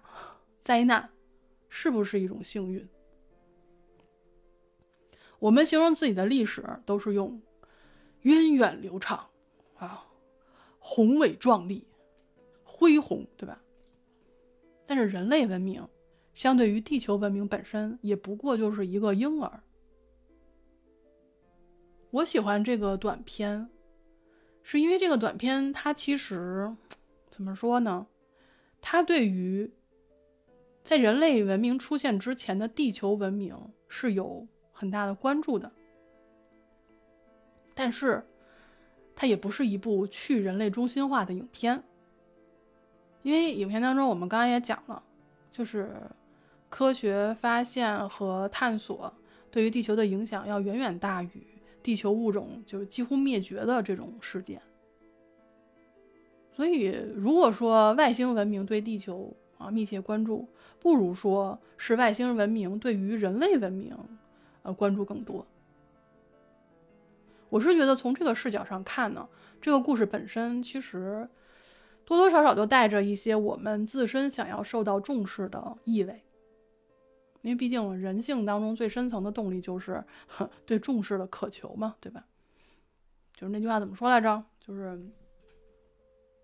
[0.61, 1.09] 灾难，
[1.68, 2.88] 是不是一种幸运？
[5.45, 7.39] 我们形容自己的历史都是用
[8.21, 9.29] 源远流长
[9.77, 10.03] 啊，
[10.79, 11.85] 宏伟壮丽、
[12.63, 13.61] 恢宏，对吧？
[14.87, 15.87] 但是人类文明
[16.33, 19.61] 相对于地球文明本身，也不过就是一个婴儿。
[22.09, 23.69] 我喜欢这个短片，
[24.63, 26.75] 是因为这个短片它其实
[27.29, 28.07] 怎么说呢？
[28.81, 29.71] 它对于
[30.83, 33.55] 在人类文明出现之前的地球文明
[33.87, 35.71] 是有很大的关注的，
[37.73, 38.23] 但是
[39.15, 41.82] 它也不是一部去人类中心化的影片，
[43.23, 45.01] 因为影片当中我们刚刚也讲了，
[45.51, 45.89] 就是
[46.69, 49.11] 科学发现和探索
[49.49, 51.47] 对于地球的影响要远远大于。
[51.82, 54.59] 地球物种就是几乎灭绝的这种事件，
[56.51, 60.49] 所以如果说外星文明对地球啊密切关注，
[60.80, 63.95] 不如说是外星文明对于人类文明
[64.66, 65.47] 呃关注更多。
[67.49, 69.30] 我是觉得从这个视角上看呢，
[69.61, 71.30] 这个故事本身其实
[72.03, 76.22] 多多少少都带着一些我们自身想要受到重视的意味。
[77.41, 80.03] 因为毕竟人性当中最深层的动力就是
[80.66, 82.26] 对重视的渴求嘛，对吧？
[83.34, 84.43] 就是那句话怎么说来着？
[84.59, 84.99] 就是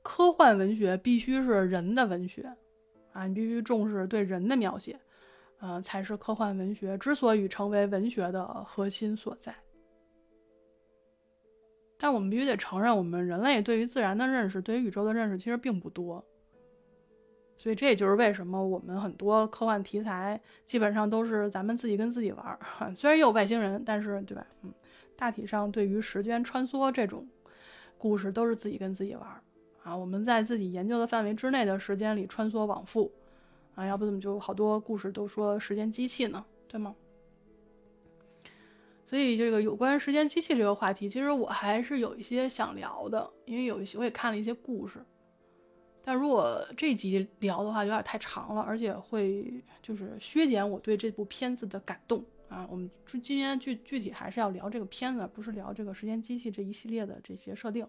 [0.03, 2.55] 科幻文学必须是人的文学
[3.13, 4.99] 啊，你必须重视对人的描写，
[5.61, 9.55] 呃，才是科幻文学之所以成为文学的核心所在。
[11.97, 16.25] 但我们必须得承认，我们人类对于自然的认识，对于宇宙的认识其实并不多。
[17.59, 22.59] 所以这也就是为什么我们很多科幻题材基本上都是咱们自己跟自己玩儿，
[22.95, 24.43] 虽然也有外星人，但是对吧？
[24.63, 24.73] 嗯，
[25.15, 27.23] 大体上对于时间穿梭这种
[27.99, 29.43] 故事都是自己跟自己玩儿
[29.83, 29.95] 啊。
[29.95, 33.11] 我们在自己研究的范围之内的时间里穿梭往复
[33.75, 36.45] 啊，要不怎么就好多故事都说时间机器呢？
[36.67, 36.95] 对吗？
[39.05, 45.03] 所以这个有关时间机器这个话题，其实我还是有一些想聊的，因为有一些我也看了一些故事。
[46.03, 52.65] 但如果这集聊的话，有点太长了，而且会就是削减我对这部片子的感动啊。
[52.71, 52.89] 我们
[53.21, 57.85] 今天具具体还是要聊这个片子，不是聊这个时间机器这一系列的这些设定。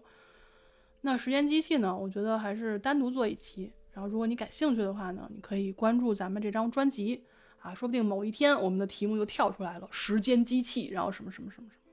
[1.01, 3.71] 那时间机器呢，我觉得还是单独做一期。
[3.93, 7.23] 然后如果你感兴趣的话呢，你可以关注咱们这张专辑
[7.59, 11.83] 啊，说不定某一天我们的题目就跳出来了，时间机器，然后什么什么什么什么，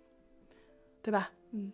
[1.02, 1.30] 对吧？
[1.52, 1.72] 嗯。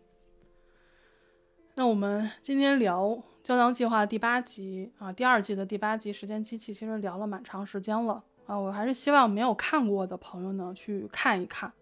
[1.75, 3.23] 那我们今天聊。
[3.47, 11.73] 胶囊计划第八集啊，第二季的第八集《时间机器》其实聊了蛮长时间了啊，我还是希望没有看过的朋友呢去看一看，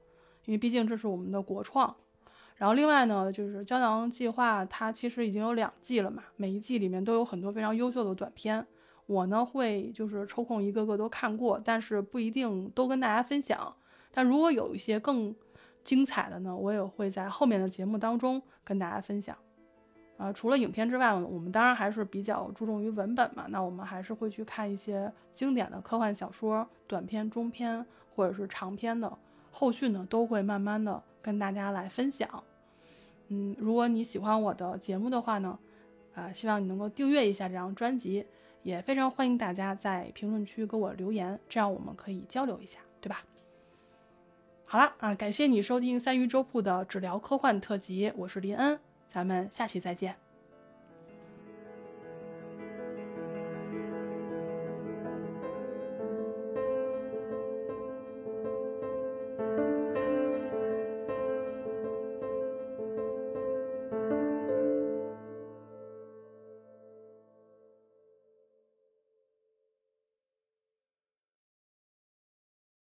[0.45, 1.97] 因为毕竟这是我们的国创。
[2.57, 8.65] 然后另外呢，就是胶囊计划它其实已经有两季了嘛，每一季里面都有很多非常优秀的短片，
[9.07, 13.75] 我呢会就是抽空一个个都看过，但是不一定都跟大家分享。
[14.13, 15.35] 但如果有一些更
[15.83, 19.37] 精彩的呢，我也会在后面的节目当中跟大家分享。
[20.17, 23.47] 啊，除了影片之外，我们当然还是比较注重于文本嘛。
[23.49, 27.85] 那我们还是会去看一些经典的科幻小说，短篇、中篇
[28.15, 29.13] 或者是长篇的。
[29.51, 32.45] 后续呢，都会慢慢的跟大家来分享。
[33.29, 35.59] 嗯，如果你喜欢我的节目的话呢，
[36.15, 38.27] 啊，希望你能够订阅一下这张专辑，
[38.63, 43.25] 也非常欢迎大家在评论区给我留言，这样我们可以交流一下，对吧？
[44.67, 48.79] 好了啊，感谢你收听三鱼粥铺的治疗科幻特辑，我是林恩，
[49.11, 50.24] 咱们下期再见。